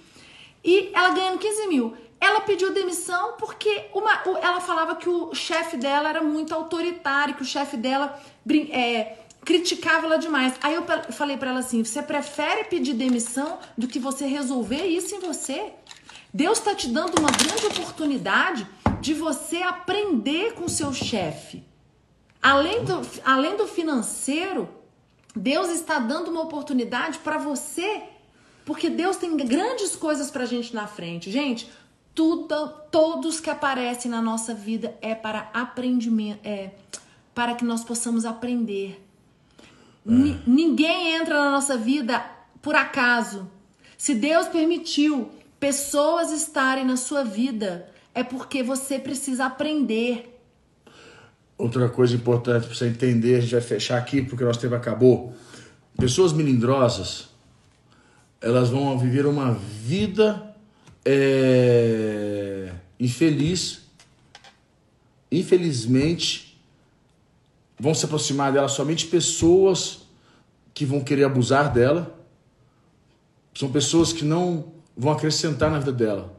E 0.64 0.90
ela 0.92 1.10
ganhando 1.10 1.38
15 1.38 1.66
mil. 1.66 1.94
ela 2.20 2.40
pediu 2.40 2.72
demissão 2.72 3.34
porque 3.38 3.86
uma, 3.94 4.22
ela 4.42 4.60
falava 4.60 4.96
que 4.96 5.08
o 5.08 5.34
chefe 5.34 5.76
dela 5.76 6.08
era 6.08 6.22
muito 6.22 6.54
autoritário, 6.54 7.34
que 7.34 7.42
o 7.42 7.46
chefe 7.46 7.76
dela 7.76 8.18
é, 8.70 9.18
criticava 9.44 10.07
ela 10.07 10.16
demais. 10.16 10.55
Aí 10.62 10.74
eu 10.74 10.85
falei 11.12 11.37
para 11.37 11.50
ela 11.50 11.61
assim: 11.61 11.85
você 11.85 12.03
prefere 12.03 12.64
pedir 12.64 12.94
demissão 12.94 13.59
do 13.76 13.88
que 13.88 13.98
você 13.98 14.26
resolver 14.26 14.87
isso 14.87 15.14
em 15.14 15.20
você? 15.20 15.72
Deus 16.33 16.59
está 16.59 16.74
te 16.74 16.88
dando 16.88 17.18
uma 17.18 17.31
grande 17.31 17.66
oportunidade 17.66 18.66
de 19.00 19.14
você 19.14 19.62
aprender 19.62 20.55
com 20.55 20.68
seu 20.68 20.92
chefe. 20.92 21.64
Além 22.40 22.85
do, 22.85 23.00
além 23.24 23.57
do 23.57 23.66
financeiro, 23.66 24.68
Deus 25.35 25.68
está 25.70 25.98
dando 25.98 26.31
uma 26.31 26.42
oportunidade 26.42 27.18
para 27.18 27.37
você, 27.38 28.03
porque 28.64 28.88
Deus 28.88 29.16
tem 29.16 29.37
grandes 29.37 29.96
coisas 29.96 30.31
para 30.31 30.46
gente 30.46 30.74
na 30.74 30.87
frente. 30.87 31.31
Gente, 31.31 31.70
tudo, 32.14 32.68
todos 32.90 33.40
que 33.40 33.50
aparecem 33.50 34.11
na 34.11 34.22
nossa 34.22 34.55
vida 34.55 34.96
é 35.03 35.14
para 35.14 35.50
aprendimento, 35.53 36.40
é 36.44 36.70
para 37.35 37.55
que 37.55 37.64
nós 37.64 37.85
possamos 37.85 38.24
aprender. 38.24 39.10
É. 40.06 40.10
Ninguém 40.46 41.16
entra 41.16 41.38
na 41.38 41.50
nossa 41.50 41.76
vida 41.76 42.24
por 42.62 42.74
acaso. 42.74 43.50
Se 43.96 44.14
Deus 44.14 44.48
permitiu 44.48 45.30
pessoas 45.58 46.32
estarem 46.32 46.84
na 46.84 46.96
sua 46.96 47.22
vida, 47.22 47.86
é 48.14 48.24
porque 48.24 48.62
você 48.62 48.98
precisa 48.98 49.46
aprender. 49.46 50.40
Outra 51.58 51.88
coisa 51.90 52.14
importante 52.14 52.66
para 52.66 52.74
você 52.74 52.88
entender, 52.88 53.36
a 53.36 53.40
gente 53.40 53.52
vai 53.52 53.60
fechar 53.60 53.98
aqui 53.98 54.22
porque 54.22 54.42
o 54.42 54.46
nosso 54.46 54.60
tempo 54.60 54.74
acabou. 54.74 55.34
Pessoas 55.98 56.32
melindrosas, 56.32 57.28
elas 58.40 58.70
vão 58.70 58.98
viver 58.98 59.26
uma 59.26 59.52
vida 59.52 60.54
é, 61.04 62.72
infeliz. 62.98 63.82
Infelizmente, 65.30 66.49
vão 67.80 67.94
se 67.94 68.04
aproximar 68.04 68.52
dela 68.52 68.68
somente 68.68 69.06
pessoas 69.06 70.02
que 70.74 70.84
vão 70.84 71.00
querer 71.00 71.24
abusar 71.24 71.72
dela. 71.72 72.14
São 73.54 73.70
pessoas 73.72 74.12
que 74.12 74.22
não 74.22 74.66
vão 74.94 75.12
acrescentar 75.12 75.70
na 75.70 75.78
vida 75.78 75.92
dela. 75.92 76.38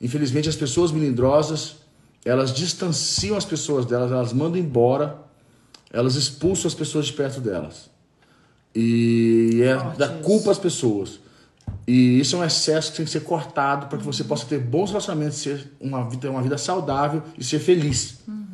Infelizmente, 0.00 0.48
as 0.48 0.56
pessoas 0.56 0.90
melindrosas, 0.90 1.76
elas 2.24 2.52
distanciam 2.52 3.36
as 3.36 3.44
pessoas 3.44 3.84
delas, 3.84 4.10
elas 4.10 4.32
mandam 4.32 4.58
embora, 4.58 5.18
elas 5.92 6.16
expulsam 6.16 6.68
as 6.68 6.74
pessoas 6.74 7.06
de 7.06 7.12
perto 7.12 7.40
delas. 7.40 7.90
E 8.74 9.60
é 9.62 9.76
da 9.96 10.08
culpa 10.08 10.50
às 10.50 10.58
pessoas. 10.58 11.20
E 11.86 12.18
isso 12.18 12.34
é 12.36 12.38
um 12.38 12.44
excesso 12.44 12.90
que 12.90 12.96
tem 12.96 13.06
que 13.06 13.12
ser 13.12 13.20
cortado 13.20 13.86
para 13.86 13.98
que 13.98 14.04
você 14.04 14.24
possa 14.24 14.46
ter 14.46 14.58
bons 14.58 14.90
relacionamentos, 14.90 15.38
ser 15.38 15.70
uma 15.78 16.08
vida, 16.08 16.30
uma 16.30 16.42
vida 16.42 16.56
saudável 16.56 17.22
e 17.38 17.44
ser 17.44 17.58
feliz. 17.58 18.18
Uhum. 18.26 18.45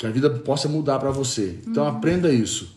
Que 0.00 0.06
a 0.06 0.10
vida 0.10 0.30
possa 0.30 0.66
mudar 0.66 0.98
para 0.98 1.10
você. 1.10 1.58
Então 1.66 1.84
uhum. 1.84 1.90
aprenda 1.90 2.32
isso. 2.32 2.74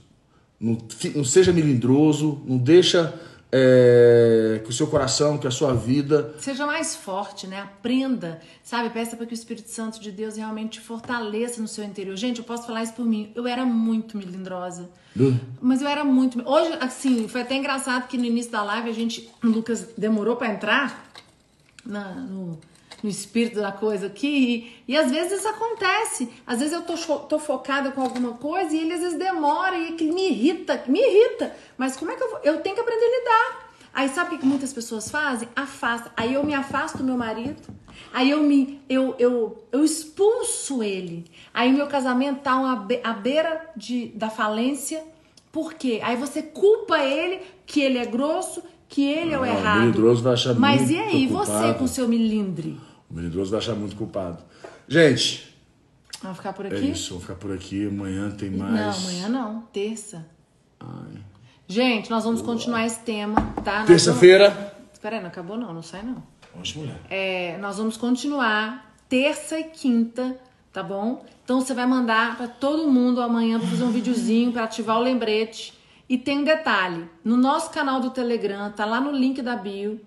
Não, 0.59 0.77
não 1.15 1.23
seja 1.23 1.53
melindroso, 1.53 2.41
não 2.45 2.57
deixa 2.57 3.17
é, 3.49 4.59
que 4.61 4.69
o 4.69 4.73
seu 4.73 4.87
coração, 4.87 5.37
que 5.37 5.47
a 5.47 5.51
sua 5.51 5.73
vida. 5.73 6.35
Seja 6.37 6.65
mais 6.65 6.97
forte, 6.97 7.47
né? 7.47 7.61
Aprenda, 7.61 8.41
sabe? 8.61 8.89
Peça 8.89 9.15
para 9.15 9.25
que 9.25 9.33
o 9.33 9.33
Espírito 9.33 9.69
Santo 9.69 10.01
de 10.01 10.11
Deus 10.11 10.35
realmente 10.35 10.81
te 10.81 10.85
fortaleça 10.85 11.61
no 11.61 11.67
seu 11.69 11.85
interior. 11.85 12.17
Gente, 12.17 12.39
eu 12.39 12.43
posso 12.43 12.67
falar 12.67 12.83
isso 12.83 12.93
por 12.93 13.05
mim. 13.05 13.31
Eu 13.33 13.47
era 13.47 13.65
muito 13.65 14.17
melindrosa. 14.17 14.89
Uh. 15.17 15.39
Mas 15.61 15.81
eu 15.81 15.87
era 15.87 16.03
muito. 16.03 16.45
Hoje, 16.45 16.77
assim, 16.81 17.29
foi 17.29 17.39
até 17.39 17.55
engraçado 17.55 18.09
que 18.09 18.17
no 18.17 18.25
início 18.25 18.51
da 18.51 18.63
live 18.63 18.89
a 18.89 18.93
gente. 18.93 19.29
O 19.41 19.47
Lucas 19.47 19.91
demorou 19.97 20.35
para 20.35 20.51
entrar 20.51 21.09
na, 21.85 22.15
no, 22.15 22.59
no 23.03 23.09
espírito 23.09 23.59
da 23.59 23.71
coisa 23.71 24.07
aqui. 24.07 24.73
E, 24.87 24.93
e, 24.93 24.97
às 24.97 25.11
vezes 25.11 25.39
isso 25.39 25.47
acontece. 25.47 26.29
Às 26.47 26.59
vezes 26.59 26.73
eu 26.73 26.81
tô, 26.83 26.95
tô 27.19 27.37
focada 27.37 27.91
com 27.91 28.01
alguma 28.01 28.33
coisa 28.33 28.73
e 28.73 28.79
ele 28.79 28.93
às 28.93 29.01
vezes 29.01 29.19
demora 29.19 29.77
e 29.77 29.91
que 29.91 30.05
me 30.05 30.29
irrita, 30.29 30.81
me 30.87 30.99
irrita. 30.99 31.53
Mas 31.77 31.97
como 31.97 32.11
é 32.11 32.15
que 32.15 32.23
eu 32.23 32.29
vou? 32.29 32.39
Eu 32.43 32.61
tenho 32.61 32.75
que 32.75 32.81
aprender 32.81 33.03
a 33.03 33.19
lidar. 33.19 33.73
Aí 33.93 34.09
sabe 34.09 34.35
o 34.35 34.39
que 34.39 34.45
muitas 34.45 34.73
pessoas 34.73 35.11
fazem? 35.11 35.47
Afasta. 35.55 36.11
Aí 36.17 36.33
eu 36.33 36.43
me 36.43 36.53
afasto 36.53 36.97
do 36.97 37.03
meu 37.03 37.17
marido. 37.17 37.61
Aí 38.11 38.29
eu 38.31 38.41
me 38.41 38.81
eu, 38.89 39.15
eu, 39.19 39.63
eu 39.71 39.83
expulso 39.83 40.81
ele. 40.81 41.25
Aí 41.53 41.71
meu 41.71 41.87
casamento 41.87 42.41
tá 42.41 42.55
uma, 42.55 42.87
à 43.03 43.13
beira 43.13 43.69
de, 43.75 44.07
da 44.15 44.29
falência. 44.29 45.03
Por 45.51 45.73
quê? 45.73 45.99
Aí 46.03 46.15
você 46.15 46.41
culpa 46.41 46.97
ele 46.99 47.41
que 47.67 47.81
ele 47.81 47.99
é 47.99 48.05
grosso, 48.05 48.63
que 48.89 49.03
ele 49.05 49.33
é 49.33 49.39
o 49.39 49.45
errado. 49.45 49.99
O 49.99 50.15
vai 50.15 50.33
achar 50.33 50.55
Mas 50.55 50.89
e 50.89 50.97
aí, 50.97 51.27
culpado. 51.27 51.51
você 51.51 51.73
com 51.75 51.85
seu 51.85 52.07
milindre? 52.07 52.77
O 53.13 53.15
melindroso 53.15 53.51
vai 53.51 53.59
achar 53.59 53.75
muito 53.75 53.95
culpado. 53.95 54.39
Gente. 54.87 55.55
Vamos 56.19 56.37
ficar 56.37 56.51
por 56.51 56.65
é 56.65 56.69
aqui? 56.69 56.77
É 56.77 56.89
isso, 56.89 57.09
vamos 57.09 57.23
ficar 57.25 57.35
por 57.35 57.51
aqui. 57.51 57.87
Amanhã 57.87 58.31
tem 58.31 58.49
mais. 58.49 58.73
Não, 58.73 58.89
amanhã 58.89 59.29
não. 59.29 59.61
Terça. 59.71 60.25
Ai. 60.79 61.21
Gente, 61.67 62.09
nós 62.09 62.23
vamos 62.23 62.41
continuar 62.41 62.87
esse 62.87 63.01
tema, 63.01 63.39
tá? 63.63 63.85
Terça-feira. 63.85 64.49
Vamos... 64.49 64.71
Espera 64.93 65.17
aí, 65.17 65.21
não 65.21 65.29
acabou 65.29 65.57
não, 65.57 65.71
não 65.71 65.83
sai 65.83 66.01
não. 66.01 66.23
Vamos, 66.53 66.73
mulher. 66.73 66.99
É, 67.07 67.55
nós 67.59 67.77
vamos 67.77 67.97
continuar 67.97 68.95
terça 69.07 69.59
e 69.59 69.65
quinta, 69.65 70.35
tá 70.71 70.81
bom? 70.81 71.23
Então 71.43 71.61
você 71.61 71.73
vai 71.75 71.85
mandar 71.85 72.35
para 72.35 72.47
todo 72.47 72.89
mundo 72.89 73.21
amanhã 73.21 73.59
para 73.59 73.67
fazer 73.67 73.83
um 73.83 73.91
videozinho 73.91 74.51
para 74.51 74.63
ativar 74.63 74.97
o 74.97 75.03
lembrete. 75.03 75.77
E 76.09 76.17
tem 76.17 76.39
um 76.39 76.43
detalhe, 76.43 77.07
no 77.23 77.37
nosso 77.37 77.69
canal 77.69 77.99
do 77.99 78.09
Telegram, 78.09 78.71
tá 78.71 78.85
lá 78.85 78.99
no 78.99 79.11
link 79.11 79.39
da 79.41 79.55
bio, 79.55 80.01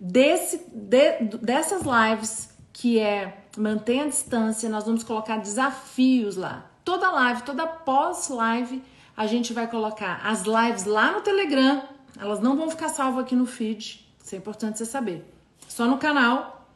desse, 0.00 0.64
de, 0.72 1.36
dessas 1.42 1.82
lives 1.82 2.50
que 2.72 2.98
é 2.98 3.44
mantenha 3.56 4.04
a 4.04 4.08
distância, 4.08 4.68
nós 4.68 4.84
vamos 4.84 5.02
colocar 5.02 5.38
desafios 5.38 6.36
lá. 6.36 6.70
Toda 6.84 7.10
live, 7.10 7.42
toda 7.42 7.66
pós-live, 7.66 8.82
a 9.16 9.26
gente 9.26 9.52
vai 9.52 9.68
colocar 9.68 10.20
as 10.24 10.42
lives 10.42 10.84
lá 10.84 11.12
no 11.12 11.20
Telegram. 11.20 11.82
Elas 12.18 12.40
não 12.40 12.56
vão 12.56 12.70
ficar 12.70 12.88
salvas 12.88 13.24
aqui 13.24 13.34
no 13.34 13.46
feed. 13.46 14.06
Isso 14.24 14.34
é 14.34 14.38
importante 14.38 14.78
você 14.78 14.86
saber. 14.86 15.24
Só 15.68 15.86
no 15.86 15.98
canal. 15.98 16.68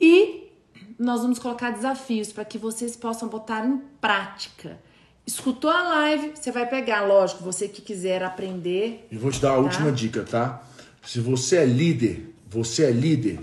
E 0.00 0.48
nós 0.98 1.22
vamos 1.22 1.38
colocar 1.38 1.70
desafios 1.70 2.32
para 2.32 2.44
que 2.44 2.58
vocês 2.58 2.94
possam 2.94 3.28
botar 3.28 3.64
em 3.64 3.78
prática. 4.00 4.78
Escutou 5.26 5.70
a 5.70 5.82
live, 5.82 6.32
você 6.34 6.50
vai 6.50 6.66
pegar, 6.66 7.02
lógico, 7.02 7.42
você 7.42 7.68
que 7.68 7.82
quiser 7.82 8.22
aprender. 8.22 9.06
E 9.10 9.16
vou 9.16 9.30
te 9.30 9.40
dar 9.40 9.50
a 9.50 9.54
tá? 9.54 9.58
última 9.58 9.92
dica, 9.92 10.24
tá? 10.24 10.62
Se 11.02 11.20
você 11.20 11.58
é 11.58 11.66
líder, 11.66 12.34
você 12.50 12.84
é 12.84 12.90
líder. 12.90 13.40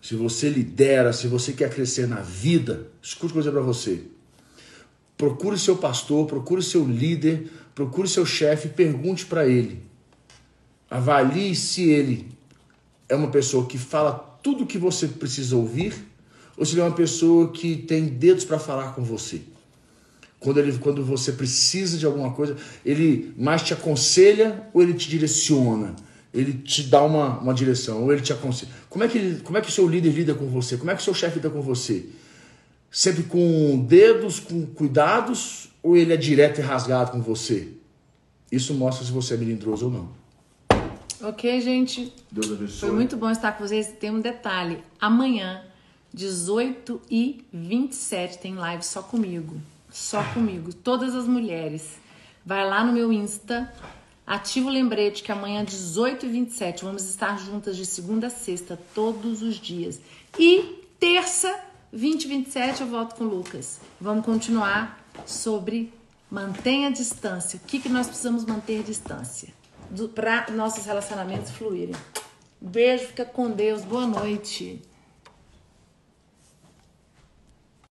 Se 0.00 0.14
você 0.14 0.48
lidera, 0.48 1.12
se 1.12 1.26
você 1.26 1.52
quer 1.52 1.70
crescer 1.70 2.06
na 2.06 2.20
vida, 2.20 2.88
escute 3.00 3.32
coisa 3.32 3.50
para 3.50 3.60
você. 3.60 4.02
Procure 5.16 5.58
seu 5.58 5.76
pastor, 5.76 6.26
procure 6.26 6.62
seu 6.62 6.84
líder, 6.84 7.50
procure 7.74 8.08
seu 8.08 8.26
chefe, 8.26 8.68
pergunte 8.68 9.26
para 9.26 9.46
ele. 9.46 9.82
Avalie 10.90 11.54
se 11.54 11.88
ele 11.88 12.28
é 13.08 13.14
uma 13.14 13.28
pessoa 13.30 13.66
que 13.66 13.78
fala 13.78 14.12
tudo 14.42 14.64
o 14.64 14.66
que 14.66 14.78
você 14.78 15.06
precisa 15.06 15.56
ouvir 15.56 15.94
ou 16.56 16.66
se 16.66 16.74
ele 16.74 16.80
é 16.80 16.84
uma 16.84 16.94
pessoa 16.94 17.50
que 17.52 17.76
tem 17.76 18.06
dedos 18.06 18.44
para 18.44 18.58
falar 18.58 18.94
com 18.94 19.02
você. 19.02 19.42
Quando, 20.40 20.58
ele, 20.58 20.76
quando 20.78 21.04
você 21.04 21.32
precisa 21.32 21.96
de 21.96 22.04
alguma 22.04 22.32
coisa, 22.32 22.56
ele 22.84 23.32
mais 23.38 23.62
te 23.62 23.72
aconselha 23.72 24.68
ou 24.74 24.82
ele 24.82 24.94
te 24.94 25.08
direciona? 25.08 25.94
Ele 26.32 26.54
te 26.54 26.84
dá 26.84 27.02
uma, 27.02 27.38
uma 27.38 27.52
direção, 27.52 28.02
ou 28.02 28.12
ele 28.12 28.22
te 28.22 28.32
aconselha. 28.32 28.72
Como 28.88 29.04
é, 29.04 29.08
que 29.08 29.18
ele, 29.18 29.40
como 29.40 29.58
é 29.58 29.60
que 29.60 29.68
o 29.68 29.72
seu 29.72 29.86
líder 29.86 30.10
lida 30.10 30.34
com 30.34 30.46
você? 30.48 30.76
Como 30.76 30.90
é 30.90 30.94
que 30.94 31.00
o 31.00 31.04
seu 31.04 31.14
chefe 31.14 31.36
lida 31.36 31.50
com 31.50 31.60
você? 31.60 32.06
sempre 32.92 33.22
com 33.22 33.82
dedos, 33.88 34.38
com 34.38 34.66
cuidados, 34.66 35.70
ou 35.82 35.96
ele 35.96 36.12
é 36.12 36.16
direto 36.16 36.60
e 36.60 36.62
rasgado 36.62 37.10
com 37.10 37.22
você? 37.22 37.72
Isso 38.50 38.74
mostra 38.74 39.04
se 39.04 39.10
você 39.10 39.32
é 39.32 39.36
melindroso 39.38 39.86
ou 39.86 39.90
não. 39.90 40.22
Ok, 41.26 41.58
gente. 41.62 42.12
Deus 42.30 42.52
abençoe. 42.52 42.80
Foi 42.80 42.92
muito 42.92 43.16
bom 43.16 43.30
estar 43.30 43.52
com 43.52 43.66
vocês. 43.66 43.88
Tem 43.98 44.10
um 44.10 44.20
detalhe. 44.20 44.78
Amanhã, 45.00 45.64
18 46.12 47.00
e 47.10 47.46
27, 47.50 48.38
tem 48.38 48.54
live 48.54 48.84
só 48.84 49.02
comigo. 49.02 49.56
Só 49.88 50.22
comigo. 50.34 50.72
Todas 50.74 51.14
as 51.14 51.26
mulheres. 51.26 51.96
Vai 52.44 52.68
lá 52.68 52.84
no 52.84 52.92
meu 52.92 53.10
Insta. 53.12 53.72
Ativa 54.26 54.68
o 54.68 54.72
lembrete 54.72 55.22
que 55.22 55.32
amanhã, 55.32 55.64
18 55.64 56.26
e 56.26 56.28
27, 56.28 56.84
vamos 56.84 57.04
estar 57.04 57.38
juntas 57.38 57.76
de 57.76 57.84
segunda 57.84 58.28
a 58.28 58.30
sexta, 58.30 58.78
todos 58.94 59.42
os 59.42 59.56
dias. 59.56 60.00
E 60.38 60.86
terça 60.98 61.52
2027 61.92 62.82
eu 62.82 62.86
volto 62.86 63.16
com 63.16 63.24
o 63.24 63.28
Lucas. 63.28 63.80
Vamos 64.00 64.24
continuar 64.24 65.04
sobre 65.26 65.92
mantenha 66.30 66.88
a 66.88 66.92
distância. 66.92 67.60
O 67.62 67.66
que, 67.66 67.78
que 67.78 67.88
nós 67.88 68.06
precisamos 68.06 68.44
manter 68.44 68.82
distância 68.82 69.52
para 70.14 70.46
nossos 70.50 70.86
relacionamentos 70.86 71.50
fluírem. 71.50 71.94
Beijo, 72.60 73.08
fica 73.08 73.24
com 73.24 73.50
Deus. 73.50 73.82
Boa 73.82 74.06
noite. 74.06 74.80